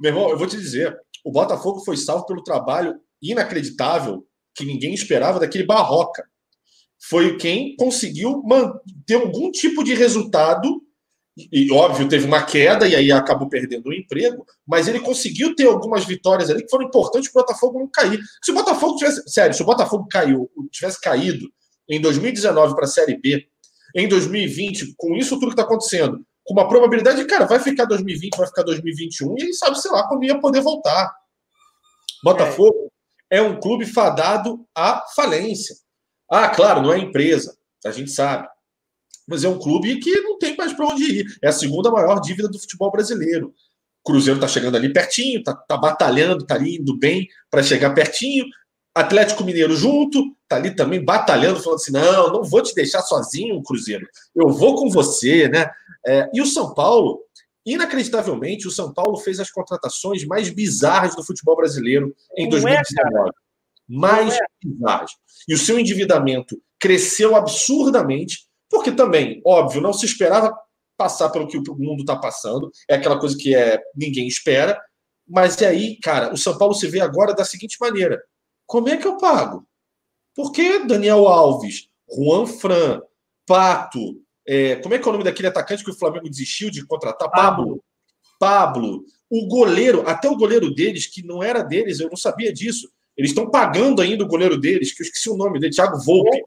[0.00, 4.24] Meu irmão, eu vou te dizer: o Botafogo foi salvo pelo trabalho inacreditável
[4.58, 6.24] que ninguém esperava daquele Barroca.
[7.00, 8.42] Foi quem conseguiu
[9.06, 10.82] ter algum tipo de resultado
[11.52, 15.68] e óbvio, teve uma queda e aí acabou perdendo o emprego, mas ele conseguiu ter
[15.68, 18.18] algumas vitórias ali que foram importantes para o Botafogo não cair.
[18.42, 21.48] Se o Botafogo tivesse, sério, se o Botafogo caiu, tivesse caído
[21.88, 23.46] em 2019 para a Série B,
[23.94, 27.84] em 2020, com isso tudo que está acontecendo, com uma probabilidade de, cara, vai ficar
[27.84, 31.14] 2020, vai ficar 2021, e aí sabe, sei lá, quando ia poder voltar.
[32.24, 32.90] Botafogo
[33.30, 35.76] é, um clube fadado à falência.
[36.30, 38.48] Ah, claro, não é empresa, a gente sabe
[39.28, 41.26] mas é um clube que não tem mais para onde ir.
[41.42, 43.52] É a segunda maior dívida do futebol brasileiro.
[44.02, 48.46] O Cruzeiro está chegando ali pertinho, está tá batalhando, está indo bem para chegar pertinho.
[48.94, 53.62] Atlético Mineiro junto, está ali também batalhando, falando assim: não, não vou te deixar sozinho,
[53.62, 55.70] Cruzeiro, eu vou com você, né?
[56.06, 57.20] É, e o São Paulo,
[57.72, 63.28] inacreditavelmente, o São Paulo fez as contratações mais bizarras do futebol brasileiro em 2019.
[63.28, 63.32] É,
[63.88, 64.40] mais é.
[64.62, 65.12] bizarras.
[65.48, 70.54] E o seu endividamento cresceu absurdamente porque também, óbvio, não se esperava
[70.96, 72.70] passar pelo que o mundo está passando.
[72.88, 74.78] É aquela coisa que é ninguém espera.
[75.26, 78.20] Mas e aí, cara, o São Paulo se vê agora da seguinte maneira:
[78.66, 79.66] como é que eu pago?
[80.34, 83.00] Porque Daniel Alves, Juan Fran,
[83.46, 86.86] Pato, é, como é que é o nome daquele atacante que o Flamengo desistiu de
[86.86, 87.30] contratar?
[87.30, 87.84] Pablo.
[88.40, 89.04] Pablo.
[89.30, 92.90] O goleiro, até o goleiro deles, que não era deles, eu não sabia disso.
[93.14, 96.42] Eles estão pagando ainda o goleiro deles, que eu esqueci o nome dele, Thiago Volpe.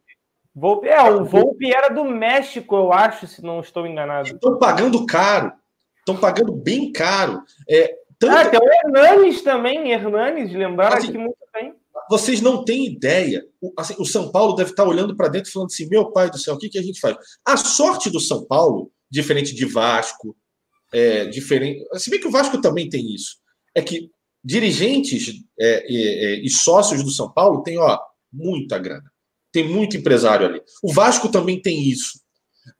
[0.53, 4.29] Volpe, é, o Volpe era do México, eu acho, se não estou enganado.
[4.29, 5.53] Estão pagando caro.
[5.99, 7.43] Estão pagando bem caro.
[7.69, 8.35] É, tanto...
[8.35, 11.75] Ah, tem o Hernanes também, Hernanes, lembraram assim, aqui muito bem.
[12.11, 13.41] Vocês não têm ideia.
[13.61, 16.37] O, assim, o São Paulo deve estar olhando para dentro falando assim: meu pai do
[16.37, 17.15] céu, o que, que a gente faz?
[17.45, 20.35] A sorte do São Paulo, diferente de Vasco,
[20.93, 21.85] é, diferente.
[21.97, 23.37] Se bem que o Vasco também tem isso,
[23.73, 24.11] é que
[24.43, 25.85] dirigentes é,
[26.43, 27.97] e sócios do São Paulo têm ó,
[28.29, 29.09] muita grana.
[29.53, 30.61] Tem muito empresário ali.
[30.83, 32.19] O Vasco também tem isso.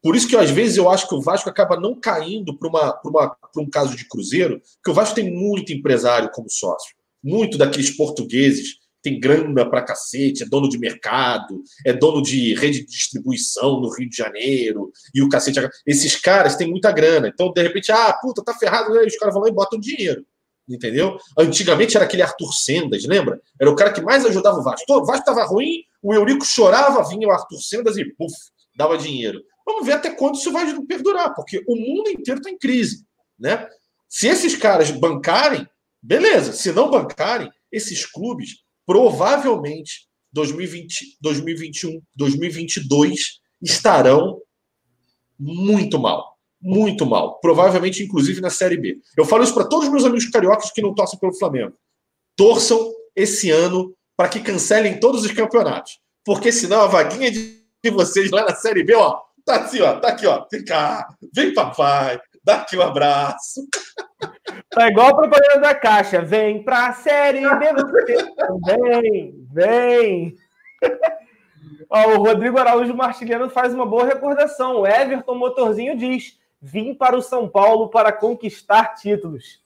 [0.03, 3.69] Por isso que às vezes eu acho que o Vasco acaba não caindo para um
[3.69, 6.93] caso de Cruzeiro, porque o Vasco tem muito empresário como sócio.
[7.23, 12.79] Muito daqueles portugueses tem grana pra cacete, é dono de mercado, é dono de rede
[12.79, 15.59] de distribuição no Rio de Janeiro, e o cacete.
[15.85, 17.27] Esses caras têm muita grana.
[17.27, 20.25] Então, de repente, ah, puta, tá ferrado, aí os caras vão lá e botam dinheiro.
[20.69, 21.17] Entendeu?
[21.37, 23.41] Antigamente era aquele Arthur Sendas, lembra?
[23.59, 24.85] Era o cara que mais ajudava o Vasco.
[24.93, 28.33] O Vasco tava ruim, o Eurico chorava, vinha o Arthur Sendas e puf,
[28.75, 29.41] dava dinheiro.
[29.65, 33.05] Vamos ver até quando isso vai perdurar, porque o mundo inteiro está em crise.
[33.37, 33.67] Né?
[34.07, 35.67] Se esses caras bancarem,
[36.01, 36.53] beleza.
[36.53, 44.41] Se não bancarem, esses clubes provavelmente 2020, 2021, 2022 estarão
[45.37, 46.37] muito mal.
[46.61, 47.39] Muito mal.
[47.39, 48.99] Provavelmente, inclusive, na Série B.
[49.17, 51.73] Eu falo isso para todos os meus amigos cariocas que não torcem pelo Flamengo.
[52.35, 55.99] Torçam esse ano para que cancelem todos os campeonatos.
[56.23, 60.09] Porque senão a vaguinha de vocês lá na Série B, ó, tá assim, ó, tá
[60.09, 60.45] aqui, ó.
[60.51, 63.61] Vem cá, vem papai, dá aqui um abraço.
[64.69, 66.21] Tá igual a propaganda da Caixa.
[66.21, 70.35] Vem pra Série B, você também, vem.
[71.89, 74.77] Ó, o Rodrigo Araújo Martiliano faz uma boa recordação.
[74.77, 79.61] O Everton Motorzinho diz: vim para o São Paulo para conquistar títulos.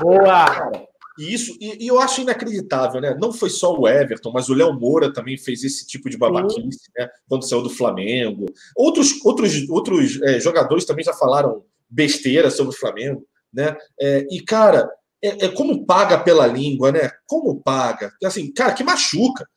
[0.00, 0.70] Boa!
[1.18, 3.16] E isso, e, e, eu acho inacreditável, né?
[3.20, 6.90] Não foi só o Everton, mas o Léo Moura também fez esse tipo de babaquice,
[6.96, 7.08] né?
[7.28, 8.46] Quando saiu do Flamengo.
[8.76, 13.76] Outros, outros, outros é, jogadores também já falaram besteira sobre o Flamengo, né?
[14.00, 14.88] É, e, cara,
[15.22, 17.10] é, é, como paga pela língua, né?
[17.26, 18.12] Como paga?
[18.24, 19.48] Assim, cara, que machuca.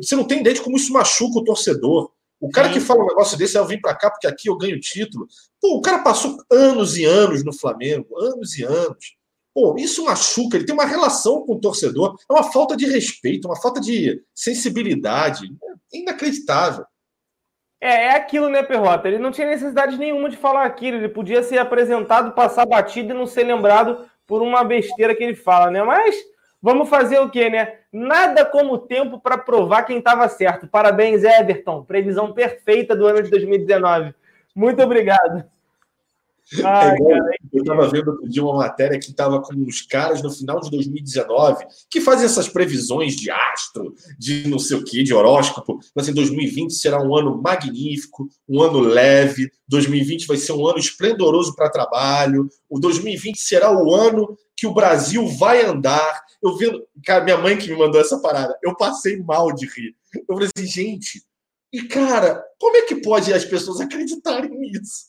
[0.00, 2.10] Você não tem ideia de como isso machuca o torcedor.
[2.40, 2.74] O cara Sim.
[2.74, 5.26] que fala um negócio desse, eu vim para cá porque aqui eu ganho título.
[5.60, 9.17] Pô, o cara passou anos e anos no Flamengo, anos e anos.
[9.58, 13.48] Pô, isso machuca, ele tem uma relação com o torcedor, é uma falta de respeito,
[13.48, 15.46] uma falta de sensibilidade.
[15.92, 16.84] É inacreditável.
[17.80, 19.08] É, é aquilo, né, Perrota?
[19.08, 20.98] Ele não tinha necessidade nenhuma de falar aquilo.
[20.98, 25.34] Ele podia ser apresentado, passar batido e não ser lembrado por uma besteira que ele
[25.34, 25.82] fala, né?
[25.82, 26.14] Mas
[26.62, 27.80] vamos fazer o quê, né?
[27.92, 30.68] Nada como tempo para provar quem estava certo.
[30.68, 31.82] Parabéns, Everton.
[31.82, 34.14] Previsão perfeita do ano de 2019.
[34.54, 35.44] Muito obrigado.
[36.64, 40.30] Ai, é eu estava vendo outro dia uma matéria que estava com os caras no
[40.30, 45.12] final de 2019 que fazem essas previsões de astro, de não sei o que, de
[45.12, 45.78] horóscopo.
[45.94, 49.50] Mas assim, 2020 será um ano magnífico, um ano leve.
[49.68, 52.48] 2020 vai ser um ano esplendoroso para trabalho.
[52.68, 56.22] O 2020 será o ano que o Brasil vai andar.
[56.42, 59.94] Eu vendo, cara, minha mãe que me mandou essa parada, eu passei mal de rir.
[60.28, 61.22] Eu falei assim, gente,
[61.72, 65.08] e cara, como é que pode as pessoas acreditarem nisso?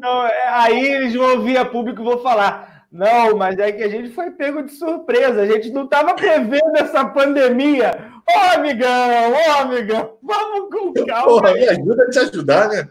[0.00, 2.86] Não, é, aí eles vão ouvir a público e vão falar.
[2.92, 5.40] Não, mas é que a gente foi pego de surpresa.
[5.40, 8.12] A gente não estava prevendo essa pandemia.
[8.28, 11.24] Ô, oh, amigão, ô, oh, amigão, vamos com calma.
[11.24, 12.88] Porra, me ajuda a te ajudar, né?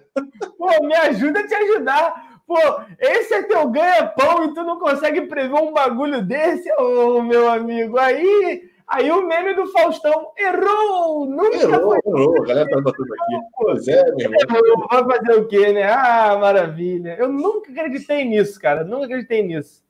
[0.57, 2.31] Pô, me ajuda a te ajudar.
[2.47, 2.57] Pô,
[2.99, 7.97] esse é teu ganha-pão e tu não consegue prever um bagulho desse, ô, meu amigo.
[7.99, 11.25] Aí Aí o meme do Faustão errou!
[11.25, 11.99] Nunca errou, foi...
[12.05, 12.43] errou.
[12.43, 13.39] A galera tá botando aqui.
[13.55, 14.87] Pois é, meu irmão.
[14.89, 15.83] Vai fazer o quê, né?
[15.83, 17.15] Ah, maravilha.
[17.17, 18.83] Eu nunca acreditei nisso, cara.
[18.83, 19.81] Nunca acreditei nisso.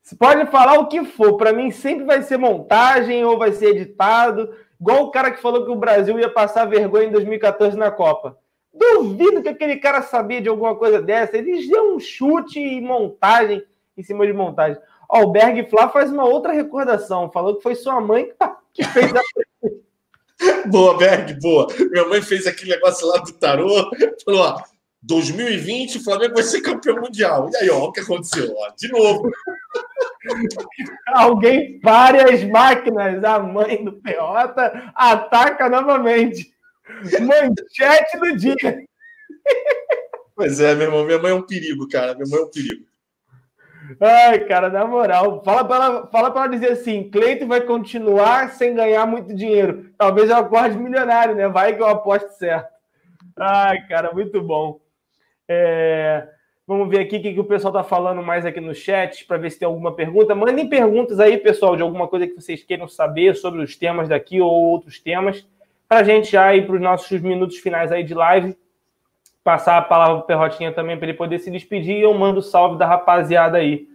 [0.00, 1.36] Você pode falar o que for.
[1.36, 4.54] Para mim, sempre vai ser montagem ou vai ser editado.
[4.80, 8.38] Igual o cara que falou que o Brasil ia passar vergonha em 2014 na Copa.
[8.72, 11.36] Duvido que aquele cara sabia de alguma coisa dessa.
[11.36, 13.64] Eles deu um chute e montagem
[13.96, 14.80] em cima de montagem.
[15.08, 17.30] Ó, o Berg Flá faz uma outra recordação.
[17.30, 18.30] Falou que foi sua mãe
[18.74, 19.22] que fez a.
[20.68, 21.66] boa, Berg, boa.
[21.90, 23.90] Minha mãe fez aquele negócio lá do tarô.
[24.24, 24.62] Falou: ó,
[25.02, 27.48] 2020, o Flamengo vai ser campeão mundial.
[27.52, 28.54] E aí, ó, o que aconteceu?
[28.54, 29.30] Ó, de novo.
[31.14, 33.24] Alguém pare as máquinas.
[33.24, 36.52] A mãe do Peota ataca novamente.
[37.20, 38.84] Manchete do dia.
[40.34, 41.04] Pois é, meu irmão.
[41.04, 42.14] Minha mãe é um perigo, cara.
[42.14, 42.87] Minha mãe é um perigo.
[44.00, 48.74] Ai, cara, na moral, fala para ela, fala ela dizer assim: Cleito vai continuar sem
[48.74, 49.90] ganhar muito dinheiro.
[49.96, 51.48] Talvez eu acorde milionário, né?
[51.48, 52.68] Vai que eu aposto certo.
[53.36, 54.80] Ai, cara, muito bom.
[55.48, 56.28] É...
[56.66, 59.38] Vamos ver aqui o que, que o pessoal está falando mais aqui no chat para
[59.38, 60.34] ver se tem alguma pergunta.
[60.34, 64.38] Mandem perguntas aí, pessoal, de alguma coisa que vocês queiram saber sobre os temas daqui
[64.38, 65.48] ou outros temas,
[65.88, 68.54] para a gente já ir para os nossos minutos finais aí de live
[69.48, 72.42] passar a palavra para o Perrotinha também para ele poder se despedir e eu mando
[72.42, 73.88] salve da rapaziada aí.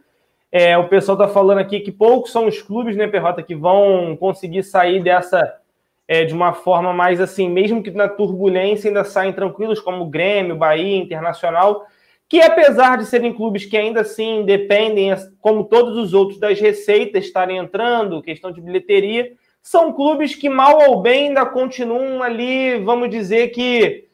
[0.52, 4.18] É, o pessoal está falando aqui que poucos são os clubes, né, Perrota, que vão
[4.20, 5.60] conseguir sair dessa
[6.08, 10.56] é, de uma forma mais assim, mesmo que na turbulência ainda saem tranquilos, como Grêmio,
[10.56, 11.86] Bahia, Internacional,
[12.28, 17.26] que apesar de serem clubes que ainda assim dependem, como todos os outros, das receitas
[17.26, 23.08] estarem entrando, questão de bilheteria, são clubes que mal ou bem ainda continuam ali, vamos
[23.12, 24.12] dizer que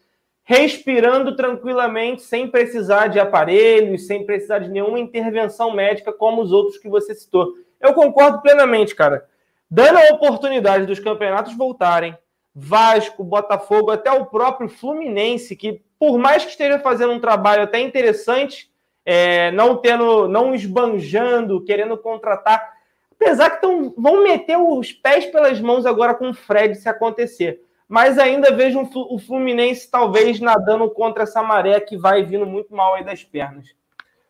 [0.50, 6.80] respirando tranquilamente, sem precisar de aparelhos, sem precisar de nenhuma intervenção médica, como os outros
[6.80, 7.54] que você citou.
[7.80, 9.28] Eu concordo plenamente, cara.
[9.70, 12.18] Dando a oportunidade dos campeonatos voltarem,
[12.56, 17.80] Vasco, Botafogo, até o próprio Fluminense, que por mais que esteja fazendo um trabalho até
[17.80, 18.72] interessante,
[19.06, 22.74] é, não tendo, não esbanjando, querendo contratar,
[23.12, 27.69] apesar que tão, vão meter os pés pelas mãos agora com o Fred se acontecer
[27.90, 32.94] mas ainda vejo o Fluminense talvez nadando contra essa maré que vai vindo muito mal
[32.94, 33.68] aí das pernas.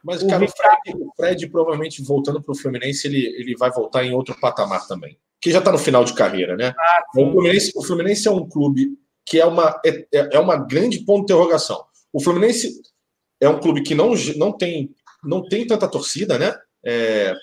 [0.02, 4.06] Mas, cara, o, Fred, o Fred, provavelmente voltando para o Fluminense, ele, ele vai voltar
[4.06, 5.18] em outro patamar também.
[5.42, 6.74] Que já está no final de carreira, né?
[6.78, 10.56] Ah, o, Fluminense, o Fluminense é um clube que é uma, é, é, é uma
[10.56, 11.84] grande ponto de interrogação.
[12.14, 12.82] O Fluminense
[13.42, 14.90] é um clube que não, não, tem,
[15.22, 16.56] não tem tanta torcida, né?
[16.84, 17.36] É,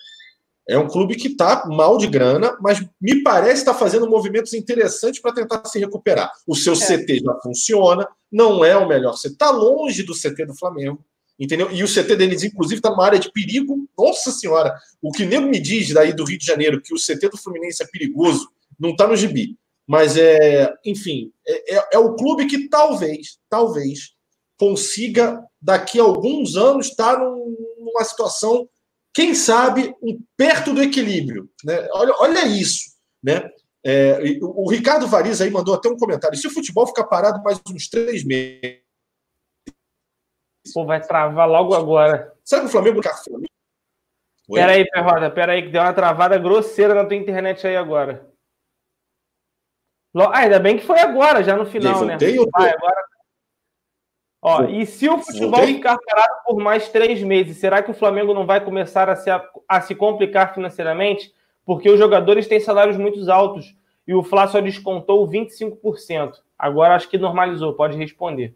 [0.68, 4.52] é um clube que está mal de grana, mas me parece estar tá fazendo movimentos
[4.52, 6.30] interessantes para tentar se recuperar.
[6.46, 6.76] O seu é.
[6.76, 11.04] CT já funciona, não é o melhor CT, está longe do CT do Flamengo,
[11.38, 11.70] entendeu?
[11.70, 13.88] E o CT deles, inclusive, está numa área de perigo.
[13.96, 17.28] Nossa Senhora, o que nego me diz daí do Rio de Janeiro que o CT
[17.28, 18.48] do Fluminense é perigoso,
[18.78, 19.56] não está no gibi.
[19.86, 24.16] Mas é, enfim, é, é, é o clube que talvez, talvez
[24.58, 28.68] consiga daqui a alguns anos estar tá numa situação
[29.16, 31.48] quem sabe, um, perto do equilíbrio.
[31.64, 31.88] Né?
[31.92, 32.82] Olha, olha isso.
[33.24, 33.50] Né?
[33.82, 36.36] É, o, Ricardo Variz aí mandou até um comentário.
[36.36, 38.82] Se o futebol ficar parado mais uns três meses.
[40.74, 42.30] Pô, vai travar logo agora.
[42.44, 43.00] Sabe o Flamengo
[44.52, 48.30] Peraí, Perroda, peraí, que deu uma travada grosseira na tua internet aí agora.
[50.14, 52.18] Ah, ainda bem que foi agora, já no final, né?
[52.18, 53.02] Vai, agora
[54.49, 55.74] Ó, e se o futebol Voltei?
[55.74, 59.28] ficar parado por mais três meses, será que o Flamengo não vai começar a se,
[59.28, 61.34] a se complicar financeiramente?
[61.64, 63.76] Porque os jogadores têm salários muito altos
[64.07, 66.34] e o Flá só descontou 25%.
[66.57, 68.55] Agora acho que normalizou, pode responder.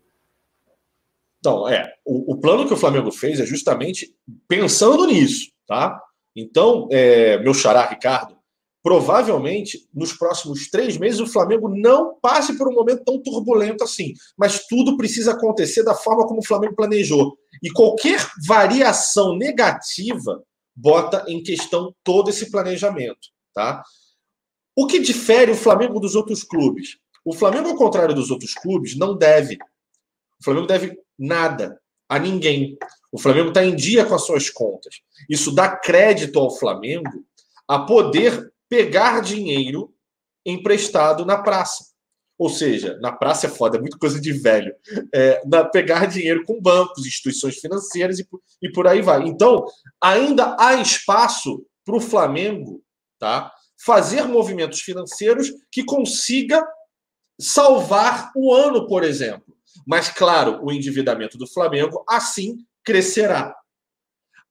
[1.41, 4.15] Então, é, o, o, plano que o Flamengo fez é justamente
[4.47, 6.01] pensando nisso, tá?
[6.37, 8.37] Então, é, meu xará, Ricardo,
[8.83, 14.15] provavelmente nos próximos três meses o Flamengo não passe por um momento tão turbulento assim.
[14.37, 17.37] Mas tudo precisa acontecer da forma como o Flamengo planejou.
[17.63, 20.43] E qualquer variação negativa
[20.75, 23.83] bota em questão todo esse planejamento, tá?
[24.75, 26.97] O que difere o Flamengo dos outros clubes?
[27.25, 29.59] O Flamengo, ao contrário dos outros clubes, não deve.
[30.41, 31.79] O Flamengo deve nada
[32.09, 32.79] a ninguém.
[33.13, 35.01] O Flamengo está em dia com as suas contas.
[35.29, 37.25] Isso dá crédito ao Flamengo
[37.69, 39.93] a poder pegar dinheiro
[40.47, 41.91] emprestado na praça.
[42.39, 44.75] Ou seja, na praça é foda, é muito coisa de velho.
[45.13, 48.27] É, na, pegar dinheiro com bancos, instituições financeiras e,
[48.63, 49.25] e por aí vai.
[49.25, 49.67] Então,
[50.03, 52.83] ainda há espaço para o Flamengo
[53.19, 53.53] tá,
[53.85, 56.67] fazer movimentos financeiros que consiga
[57.39, 59.55] salvar o ano, por exemplo.
[59.87, 63.55] Mas, claro, o endividamento do Flamengo assim crescerá.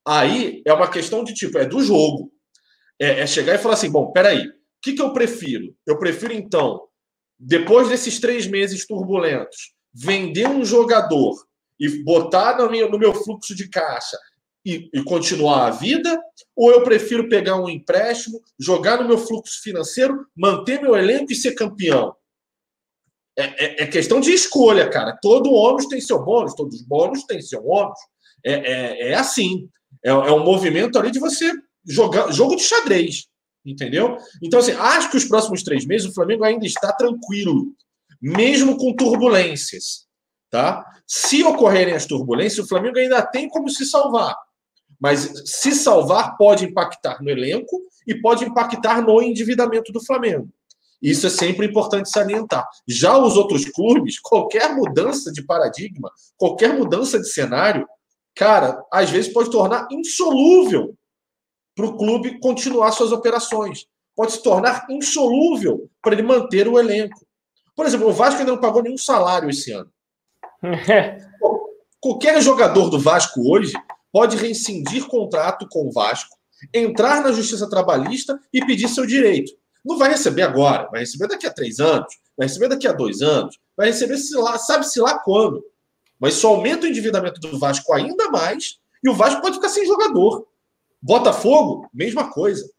[0.08, 2.32] Aí é uma questão de tipo, é do jogo.
[3.00, 5.76] É, é chegar e falar assim: bom, peraí, o que, que eu prefiro?
[5.86, 6.82] Eu prefiro, então,
[7.40, 11.36] depois desses três meses turbulentos, vender um jogador
[11.80, 14.18] e botar no meu, no meu fluxo de caixa
[14.66, 16.22] e, e, continuar a vida?
[16.56, 21.36] Ou eu prefiro pegar um empréstimo, jogar no meu fluxo financeiro, manter meu elenco e
[21.36, 22.14] ser campeão?
[23.38, 25.18] É, é, é questão de escolha, cara.
[25.22, 27.98] Todo ônus tem seu bônus, todos os bônus têm seu ônus.
[28.46, 29.70] É, é, é assim.
[30.04, 31.54] É, é um movimento ali de você
[31.86, 33.28] jogar jogo de xadrez.
[33.66, 34.18] Entendeu?
[34.42, 37.74] Então, assim, acho que os próximos três meses o Flamengo ainda está tranquilo,
[38.22, 40.08] mesmo com turbulências.
[40.50, 40.84] Tá?
[41.06, 44.36] Se ocorrerem as turbulências, o Flamengo ainda tem como se salvar.
[45.00, 50.50] Mas se salvar pode impactar no elenco e pode impactar no endividamento do Flamengo.
[51.02, 52.68] Isso é sempre importante salientar.
[52.88, 57.88] Já os outros clubes, qualquer mudança de paradigma, qualquer mudança de cenário,
[58.36, 60.98] cara, às vezes pode tornar insolúvel
[61.80, 63.86] para o clube continuar suas operações.
[64.14, 67.26] Pode se tornar insolúvel para ele manter o elenco.
[67.74, 69.90] Por exemplo, o Vasco ainda não pagou nenhum salário esse ano.
[72.02, 73.72] Qualquer jogador do Vasco hoje
[74.12, 76.36] pode rescindir contrato com o Vasco,
[76.74, 79.54] entrar na justiça trabalhista e pedir seu direito.
[79.86, 83.22] Não vai receber agora, vai receber daqui a três anos, vai receber daqui a dois
[83.22, 85.64] anos, vai receber sabe-se lá quando.
[86.20, 89.86] Mas só aumenta o endividamento do Vasco ainda mais e o Vasco pode ficar sem
[89.86, 90.46] jogador.
[91.02, 92.70] Botafogo, mesma coisa.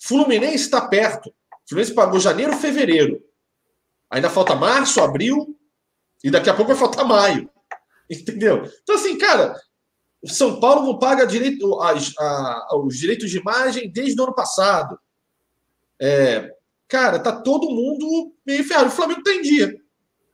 [0.00, 1.32] Fluminense está perto.
[1.68, 3.20] Fluminense pagou janeiro, fevereiro.
[4.10, 5.58] Ainda falta março, abril
[6.22, 7.50] e daqui a pouco vai faltar maio.
[8.08, 8.64] Entendeu?
[8.82, 9.54] Então, assim, cara,
[10.24, 14.98] São Paulo não paga direito, a, os direitos de imagem desde o ano passado.
[16.00, 16.50] É,
[16.86, 18.88] cara, tá todo mundo meio ferrado.
[18.88, 19.76] O Flamengo tá em dia.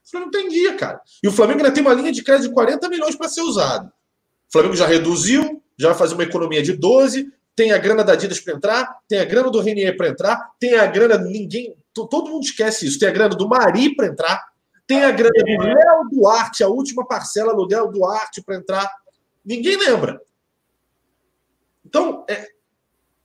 [0.04, 1.00] O Flamengo tá em dia, cara.
[1.22, 3.88] E o Flamengo ainda tem uma linha de crédito de 40 milhões para ser usado.
[3.88, 8.12] O Flamengo já reduziu, já vai fazer uma economia de 12, tem a grana da
[8.12, 12.30] Adidas para entrar, tem a grana do Renier para entrar, tem a grana ninguém, todo
[12.30, 14.44] mundo esquece isso, tem a grana do Mari para entrar,
[14.86, 18.90] tem a grana do Léo Duarte, a última parcela do Léo Duarte para entrar.
[19.44, 20.20] Ninguém lembra.
[21.84, 22.48] Então, é,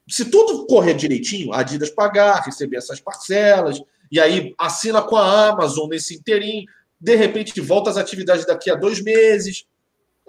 [0.08, 3.82] se tudo correr direitinho, a Adidas pagar, receber essas parcelas,
[4.12, 6.66] e aí assina com a Amazon nesse interim,
[7.00, 9.66] de repente volta às atividades daqui a dois meses,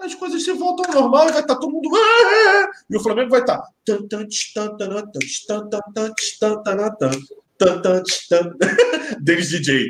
[0.01, 1.89] as coisas se voltam ao normal e vai estar todo mundo.
[2.89, 3.61] E o Flamengo vai estar.
[9.21, 9.89] Denis DJ.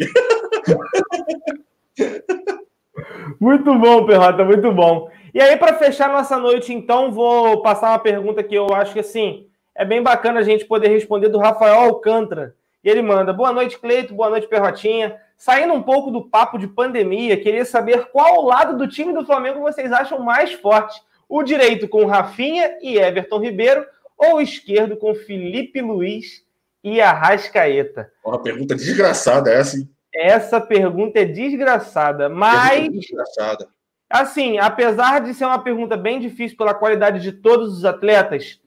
[3.39, 5.09] Muito bom, Perrota, muito bom.
[5.33, 8.99] E aí, para fechar nossa noite, então, vou passar uma pergunta que eu acho que
[8.99, 12.53] assim é bem bacana a gente poder responder do Rafael Alcântara.
[12.83, 15.15] E ele manda: Boa noite, Cleito, boa noite, Perrotinha.
[15.41, 19.59] Saindo um pouco do papo de pandemia, queria saber qual lado do time do Flamengo
[19.59, 23.83] vocês acham mais forte: o direito com Rafinha e Everton Ribeiro
[24.15, 26.45] ou o esquerdo com Felipe Luiz
[26.83, 28.11] e Arrascaeta?
[28.23, 29.89] Uma pergunta desgraçada essa, hein?
[30.13, 32.87] Essa pergunta é desgraçada, mas.
[32.91, 33.67] desgraçada.
[34.07, 38.60] Assim, apesar de ser uma pergunta bem difícil pela qualidade de todos os atletas,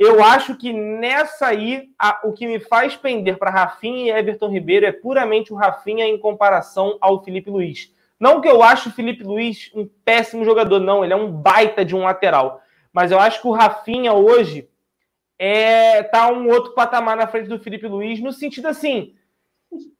[0.00, 4.48] eu acho que nessa aí, a, o que me faz pender para Rafinha e Everton
[4.48, 7.94] Ribeiro é puramente o Rafinha em comparação ao Felipe Luiz.
[8.18, 11.84] Não que eu acho o Felipe Luiz um péssimo jogador, não, ele é um baita
[11.84, 12.62] de um lateral.
[12.90, 14.70] Mas eu acho que o Rafinha hoje
[15.38, 19.12] é tá um outro patamar na frente do Felipe Luiz, no sentido assim,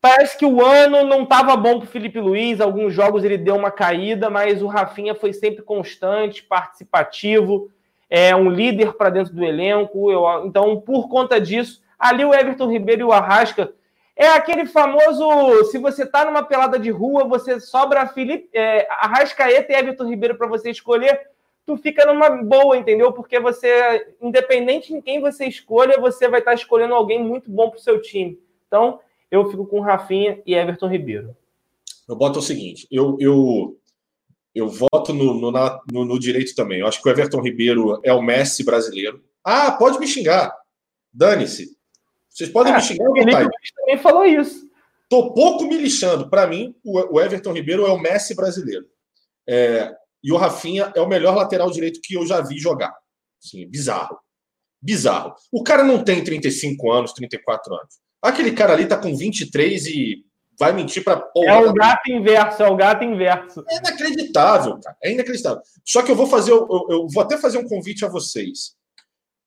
[0.00, 3.54] parece que o ano não estava bom para o Felipe Luiz, alguns jogos ele deu
[3.54, 7.70] uma caída, mas o Rafinha foi sempre constante, participativo,
[8.10, 10.10] é um líder para dentro do elenco.
[10.10, 13.72] Eu, então, por conta disso, ali o Everton Ribeiro e o Arrasca
[14.16, 15.64] é aquele famoso.
[15.70, 20.34] Se você está numa pelada de rua, você sobra Felipe, é, Arrascaeta e Everton Ribeiro
[20.34, 21.30] para você escolher.
[21.64, 23.12] tu fica numa boa, entendeu?
[23.12, 27.78] Porque você, independente de quem você escolha, você vai estar escolhendo alguém muito bom para
[27.78, 28.38] o seu time.
[28.66, 28.98] Então,
[29.30, 31.36] eu fico com Rafinha e Everton Ribeiro.
[32.08, 33.78] Eu boto o seguinte: eu, eu,
[34.54, 35.52] eu voto no, no,
[35.92, 36.80] no, no direito também.
[36.80, 39.22] Eu acho que o Everton Ribeiro é o Messi brasileiro.
[39.44, 40.54] Ah, pode me xingar.
[41.12, 41.76] Dane-se.
[42.28, 43.50] Vocês podem é, me xingar à vontade.
[43.76, 44.68] também falou isso.
[45.08, 46.28] Tô pouco me lixando.
[46.28, 48.86] Para mim, o Everton Ribeiro é o Messi brasileiro.
[49.48, 49.92] É,
[50.22, 52.94] e o Rafinha é o melhor lateral direito que eu já vi jogar.
[53.42, 54.18] Assim, bizarro.
[54.80, 55.34] Bizarro.
[55.50, 57.98] O cara não tem 35 anos, 34 anos.
[58.22, 60.24] Aquele cara ali tá com 23 e
[60.60, 63.64] vai mentir para É o gato inverso, é o gato inverso.
[63.66, 64.96] É inacreditável, cara.
[65.02, 65.62] É inacreditável.
[65.82, 68.76] Só que eu vou fazer, eu, eu vou até fazer um convite a vocês.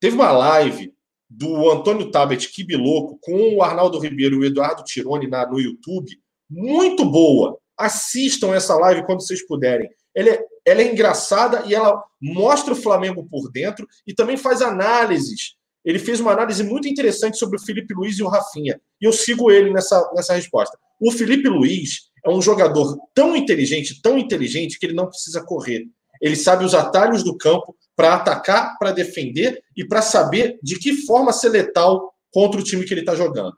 [0.01, 0.91] Teve uma live
[1.29, 6.09] do Antônio Tabet Kibiloco com o Arnaldo Ribeiro e o Eduardo Tironi na, no YouTube.
[6.49, 7.59] Muito boa.
[7.77, 9.89] Assistam essa live quando vocês puderem.
[10.15, 14.63] Ela é, ela é engraçada e ela mostra o Flamengo por dentro e também faz
[14.63, 15.55] análises.
[15.85, 18.79] Ele fez uma análise muito interessante sobre o Felipe Luiz e o Rafinha.
[19.01, 20.77] E eu sigo ele nessa, nessa resposta.
[20.99, 25.85] O Felipe Luiz é um jogador tão inteligente, tão inteligente, que ele não precisa correr.
[26.21, 31.05] Ele sabe os atalhos do campo para atacar, para defender e para saber de que
[31.05, 33.55] forma ser letal contra o time que ele está jogando.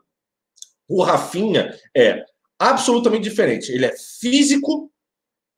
[0.88, 2.24] O Rafinha é
[2.58, 3.70] absolutamente diferente.
[3.70, 4.90] Ele é físico,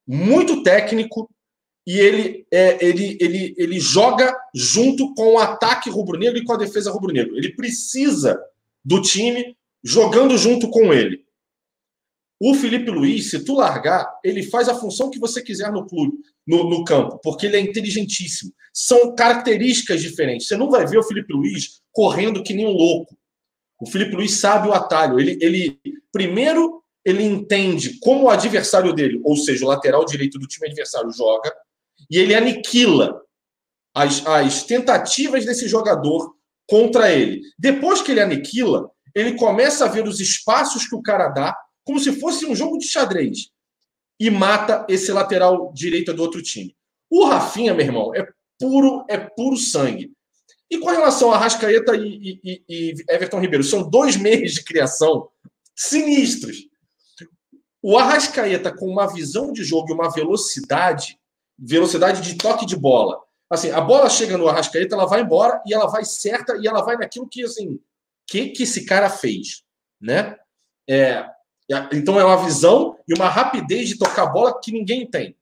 [0.06, 1.30] muito técnico
[1.86, 6.58] e ele, é, ele, ele, ele joga junto com o ataque rubro-negro e com a
[6.58, 7.36] defesa rubro-negro.
[7.36, 8.38] Ele precisa
[8.84, 11.24] do time jogando junto com ele.
[12.40, 16.16] O Felipe Luiz, se tu largar, ele faz a função que você quiser no clube,
[16.46, 18.52] no, no, campo, porque ele é inteligentíssimo.
[18.72, 20.46] São características diferentes.
[20.46, 23.16] Você não vai ver o Felipe Luiz correndo que nem um louco.
[23.80, 25.18] O Felipe Luiz sabe o atalho.
[25.18, 25.80] Ele, ele
[26.12, 31.10] primeiro ele entende como o adversário dele, ou seja, o lateral direito do time adversário,
[31.10, 31.50] joga,
[32.10, 33.22] e ele aniquila
[33.94, 36.34] as, as tentativas desse jogador
[36.66, 37.40] contra ele.
[37.58, 41.56] Depois que ele aniquila, ele começa a ver os espaços que o cara dá,
[41.88, 43.48] como se fosse um jogo de xadrez,
[44.20, 46.76] e mata esse lateral direito do outro time.
[47.08, 48.28] O Rafinha, meu irmão, é
[48.58, 50.12] puro, é puro sangue.
[50.70, 55.30] E com relação a Rascaeta e, e, e Everton Ribeiro, são dois meses de criação
[55.74, 56.68] sinistros.
[57.82, 61.18] O Arrascaeta com uma visão de jogo e uma velocidade,
[61.58, 63.18] velocidade de toque de bola.
[63.48, 66.82] Assim, a bola chega no Arrascaeta, ela vai embora e ela vai certa e ela
[66.82, 67.80] vai naquilo que assim,
[68.26, 69.62] que que esse cara fez,
[69.98, 70.36] né?
[70.86, 71.24] É,
[71.92, 75.36] então é uma visão e uma rapidez de tocar a bola que ninguém tem.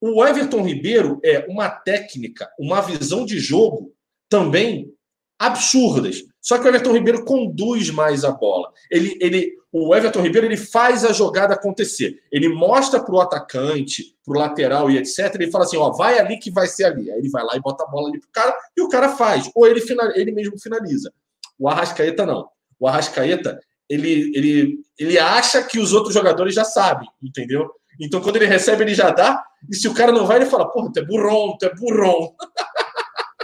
[0.00, 3.92] O Everton Ribeiro é uma técnica, uma visão de jogo
[4.28, 4.92] também
[5.38, 6.22] absurdas.
[6.40, 8.72] Só que o Everton Ribeiro conduz mais a bola.
[8.90, 12.20] Ele, ele, o Everton Ribeiro ele faz a jogada acontecer.
[12.30, 15.34] Ele mostra para o atacante, para o lateral e etc.
[15.34, 17.10] Ele fala assim: ó, vai ali que vai ser ali.
[17.10, 19.08] Aí ele vai lá e bota a bola ali para o cara e o cara
[19.10, 19.50] faz.
[19.54, 19.82] Ou ele,
[20.14, 21.12] ele mesmo finaliza.
[21.58, 22.48] O Arrascaeta não.
[22.78, 27.70] O Arrascaeta ele, ele, ele acha que os outros jogadores já sabem, entendeu?
[28.00, 29.44] Então quando ele recebe, ele já dá.
[29.70, 32.34] E se o cara não vai, ele fala: porra, tu é burrão, tu é burrão.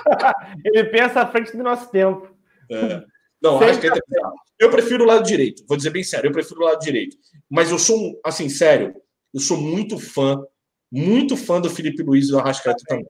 [0.64, 2.28] Ele pensa à frente do nosso tempo.
[2.70, 3.02] É.
[3.42, 3.90] Não, acho que é
[4.58, 5.64] eu prefiro o lado direito.
[5.66, 7.16] Vou dizer bem sério, eu prefiro o lado direito.
[7.50, 8.94] Mas eu sou, assim, sério,
[9.32, 10.42] eu sou muito fã,
[10.90, 13.06] muito fã do Felipe Luiz e do Arrascaeta também.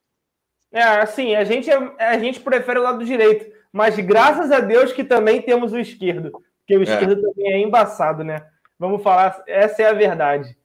[0.72, 5.04] É, assim, a gente, a gente prefere o lado direito, mas graças a Deus que
[5.04, 6.32] também temos o esquerdo,
[6.64, 6.82] porque o é.
[6.82, 8.46] esquerdo também é embaçado, né?
[8.78, 10.56] Vamos falar, essa é a verdade.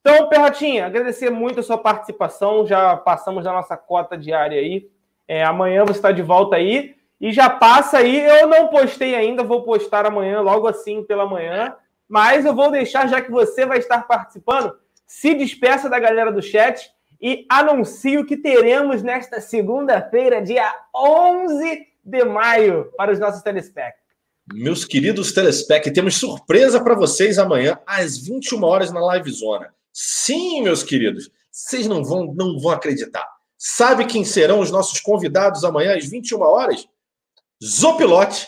[0.00, 4.88] Então, Perratinha, agradecer muito a sua participação, já passamos da nossa cota diária aí.
[5.28, 6.96] É, amanhã você está de volta aí.
[7.20, 8.18] E já passa aí.
[8.18, 11.74] Eu não postei ainda, vou postar amanhã, logo assim pela manhã.
[12.08, 14.74] Mas eu vou deixar, já que você vai estar participando,
[15.06, 16.90] se despeça da galera do chat
[17.20, 24.00] e anuncio que teremos nesta segunda-feira, dia 11 de maio, para os nossos telespec.
[24.52, 29.72] Meus queridos telespec, temos surpresa para vocês amanhã às 21 horas na Live Zona.
[29.92, 33.26] Sim, meus queridos, vocês não vão, não vão acreditar.
[33.56, 36.88] Sabe quem serão os nossos convidados amanhã às 21 horas?
[37.62, 38.46] Zopilote,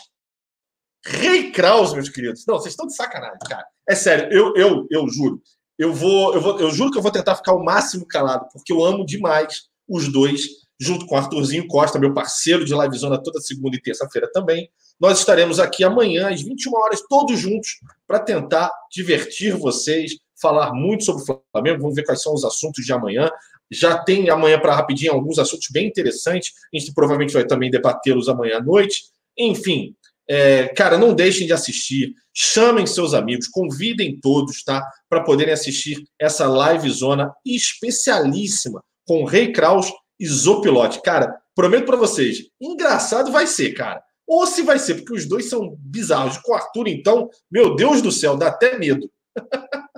[1.05, 2.45] Rei Kraus, meus queridos.
[2.45, 3.65] Não, vocês estão de sacanagem, cara.
[3.87, 5.41] É sério, eu, eu, eu juro.
[5.77, 8.71] Eu vou, eu vou, eu juro que eu vou tentar ficar o máximo calado, porque
[8.71, 13.75] eu amo demais os dois, junto com Arthurzinho Costa, meu parceiro de livezona toda segunda
[13.75, 14.69] e terça-feira também.
[14.99, 21.03] Nós estaremos aqui amanhã às 21 horas, todos juntos, para tentar divertir vocês, falar muito
[21.03, 21.81] sobre o Flamengo.
[21.81, 23.29] Vamos ver quais são os assuntos de amanhã.
[23.71, 26.53] Já tem amanhã para rapidinho alguns assuntos bem interessantes.
[26.73, 29.03] A gente provavelmente vai também debatê-los amanhã à noite.
[29.37, 29.95] Enfim,
[30.29, 32.13] é, cara, não deixem de assistir.
[32.33, 34.83] Chamem seus amigos, convidem todos, tá?
[35.09, 39.91] Para poderem assistir essa live zona especialíssima com Rei Kraus
[40.23, 41.01] e Zopilote.
[41.01, 44.01] Cara, prometo para vocês, engraçado vai ser, cara.
[44.25, 46.37] Ou se vai ser, porque os dois são bizarros.
[46.37, 49.11] Com o Arthur, então, meu Deus do céu, dá até medo.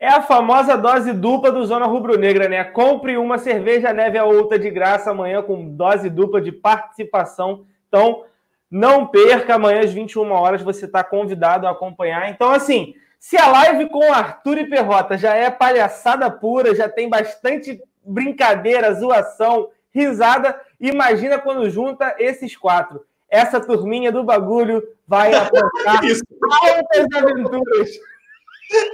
[0.00, 2.62] É a famosa dose dupla do Zona Rubro-Negra, né?
[2.62, 7.64] Compre uma cerveja, leve a outra de graça amanhã com dose dupla de participação.
[7.88, 8.22] Então,
[8.70, 12.28] não perca, amanhã às 21 horas você está convidado a acompanhar.
[12.28, 17.08] Então, assim, se a live com Arthur e Perrota já é palhaçada pura, já tem
[17.08, 23.04] bastante brincadeira, zoação, risada, imagina quando junta esses quatro.
[23.28, 27.90] Essa turminha do bagulho vai apontar altas aventuras.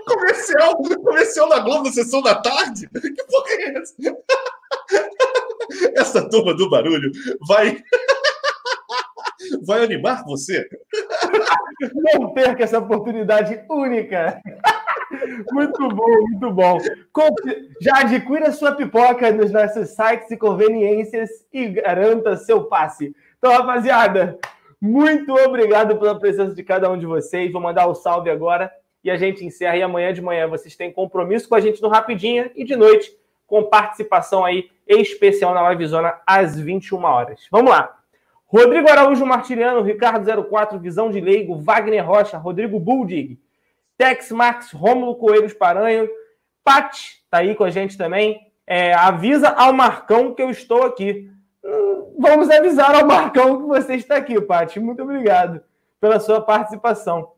[0.07, 2.89] Comercial, comercial na Globo na sessão da tarde?
[2.89, 3.95] Que porra é essa?
[5.97, 7.13] Essa turma do barulho
[7.47, 7.83] vai
[9.65, 10.69] vai animar você?
[11.95, 14.41] Não perca essa oportunidade única.
[15.53, 16.79] Muito bom, muito bom.
[17.81, 23.15] Já adquira sua pipoca nos nossos sites e conveniências e garanta seu passe.
[23.39, 24.39] Então, rapaziada,
[24.81, 27.53] muito obrigado pela presença de cada um de vocês.
[27.53, 28.71] Vou mandar o um salve agora
[29.03, 29.77] e a gente encerra.
[29.77, 33.13] E amanhã de manhã vocês têm compromisso com a gente no Rapidinha e de noite
[33.47, 37.47] com participação aí especial na Livezona às 21 horas.
[37.51, 37.97] Vamos lá.
[38.47, 43.39] Rodrigo Araújo Martiliano, Ricardo 04, Visão de Leigo, Wagner Rocha, Rodrigo Buldig,
[44.01, 46.09] Tex Max, Rômulo Coelhos Paranho,
[46.65, 48.41] Pat tá aí com a gente também.
[48.67, 51.31] É, avisa ao Marcão que eu estou aqui.
[51.63, 54.75] Hum, vamos avisar ao Marcão que você está aqui, Pat.
[54.79, 55.61] Muito obrigado
[56.01, 57.33] pela sua participação.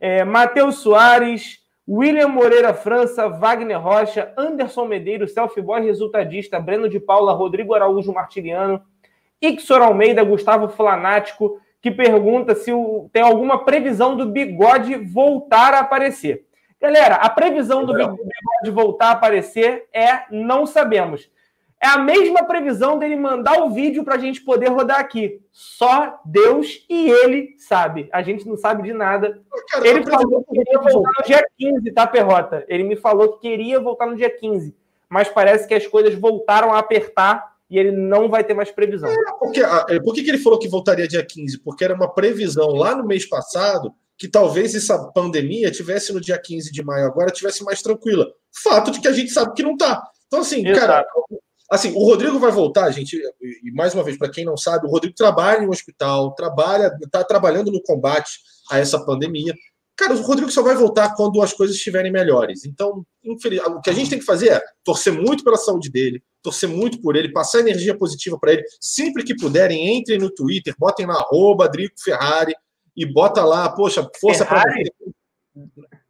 [0.00, 6.98] É, Matheus Soares, William Moreira França, Wagner Rocha, Anderson Medeiros, Selfie Boy Resultadista, Breno de
[6.98, 8.82] Paula, Rodrigo Araújo Martiliano,
[9.42, 15.80] Ixor Almeida, Gustavo Flanático, que pergunta se o, tem alguma previsão do bigode voltar a
[15.80, 16.46] aparecer.
[16.80, 21.30] Galera, a previsão do bigode voltar a aparecer é não sabemos.
[21.82, 25.40] É a mesma previsão dele mandar o vídeo para a gente poder rodar aqui.
[25.52, 28.08] Só Deus e ele sabe.
[28.12, 29.42] A gente não sabe de nada.
[29.70, 32.64] Cara, ele falou que queria voltar no dia 15, tá, Perrota?
[32.66, 34.74] Ele me falou que queria voltar no dia 15.
[35.08, 39.08] Mas parece que as coisas voltaram a apertar e ele não vai ter mais previsão.
[39.10, 41.58] É, porque, é, por que ele falou que voltaria dia 15?
[41.60, 46.38] Porque era uma previsão lá no mês passado que talvez essa pandemia tivesse no dia
[46.38, 48.26] 15 de maio agora tivesse mais tranquila.
[48.62, 50.02] Fato de que a gente sabe que não tá.
[50.26, 50.80] Então, assim, Exato.
[50.80, 51.06] cara,
[51.70, 54.90] assim, o Rodrigo vai voltar, gente, e mais uma vez, para quem não sabe, o
[54.90, 58.40] Rodrigo trabalha em um hospital, trabalha, está trabalhando no combate
[58.70, 59.54] a essa pandemia.
[59.96, 62.66] Cara, o Rodrigo só vai voltar quando as coisas estiverem melhores.
[62.66, 66.68] Então, o que a gente tem que fazer é torcer muito pela saúde dele, torcer
[66.68, 68.64] muito por ele, passar energia positiva para ele.
[68.78, 72.54] Sempre que puderem, entrem no Twitter, botem lá arroba Drico Ferrari
[72.94, 74.62] e bota lá, poxa, força para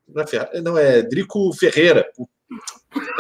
[0.08, 2.08] não, é Ferrari, não, é Drico Ferreira.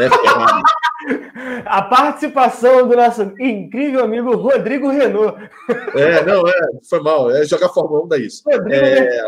[0.00, 0.62] É Ferrari.
[1.66, 5.38] A participação do nosso incrível amigo Rodrigo Renault.
[5.94, 6.52] É, não, é,
[6.88, 7.30] foi mal.
[7.30, 8.42] É jogar Fórmula 1 da isso.
[8.44, 9.22] Rodrigo é...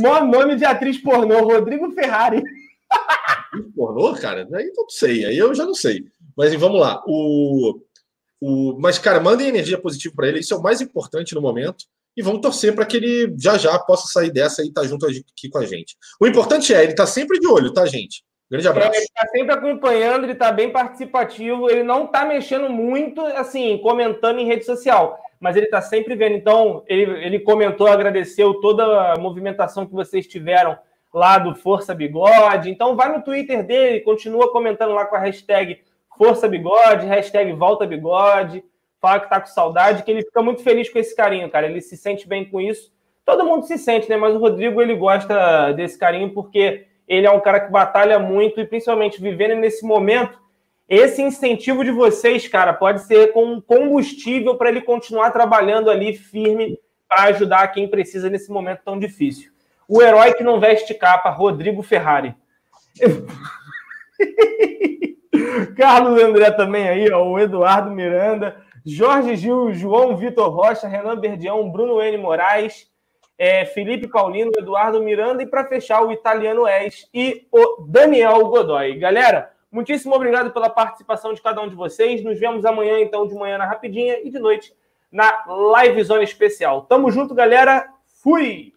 [0.00, 2.42] Mó nome de atriz pornô, Rodrigo Ferrari.
[3.74, 4.48] Pornô, cara?
[4.52, 6.04] Aí não sei, aí eu já não sei.
[6.36, 7.02] Mas vamos lá.
[7.06, 7.80] O,
[8.40, 11.84] o, mas, cara, mandem energia positiva para ele, isso é o mais importante no momento.
[12.16, 15.06] E vamos torcer para que ele já já possa sair dessa e estar tá junto
[15.06, 15.96] aqui com a gente.
[16.20, 18.24] O importante é, ele tá sempre de olho, tá, gente?
[18.50, 18.94] Grande é, abraço.
[18.94, 23.78] É, ele está sempre acompanhando, ele está bem participativo, ele não está mexendo muito, assim,
[23.78, 26.36] comentando em rede social mas ele está sempre vendo.
[26.36, 30.78] Então, ele, ele comentou, agradeceu toda a movimentação que vocês tiveram
[31.12, 32.70] lá do Força Bigode.
[32.70, 35.80] Então, vai no Twitter dele, continua comentando lá com a hashtag
[36.16, 38.62] Força Bigode, hashtag Volta Bigode,
[39.00, 41.66] fala que tá com saudade, que ele fica muito feliz com esse carinho, cara.
[41.66, 42.92] Ele se sente bem com isso.
[43.24, 44.16] Todo mundo se sente, né?
[44.16, 48.60] Mas o Rodrigo, ele gosta desse carinho porque ele é um cara que batalha muito
[48.60, 50.39] e principalmente vivendo nesse momento
[50.90, 56.80] esse incentivo de vocês, cara, pode ser com combustível para ele continuar trabalhando ali firme
[57.08, 59.52] para ajudar quem precisa nesse momento tão difícil.
[59.88, 62.34] O herói que não veste capa, Rodrigo Ferrari.
[65.76, 71.70] Carlos André também aí, ó, o Eduardo Miranda, Jorge Gil, João Vitor Rocha, Renan Berdião,
[71.70, 72.18] Bruno N.
[72.18, 72.90] Moraes,
[73.38, 78.98] é, Felipe Paulino, Eduardo Miranda e para fechar o Italiano Es e o Daniel Godoy.
[78.98, 82.24] Galera, Muitíssimo obrigado pela participação de cada um de vocês.
[82.24, 84.74] Nos vemos amanhã, então, de manhã na Rapidinha e de noite
[85.10, 86.82] na Live Zone Especial.
[86.82, 87.88] Tamo junto, galera.
[88.22, 88.72] Fui!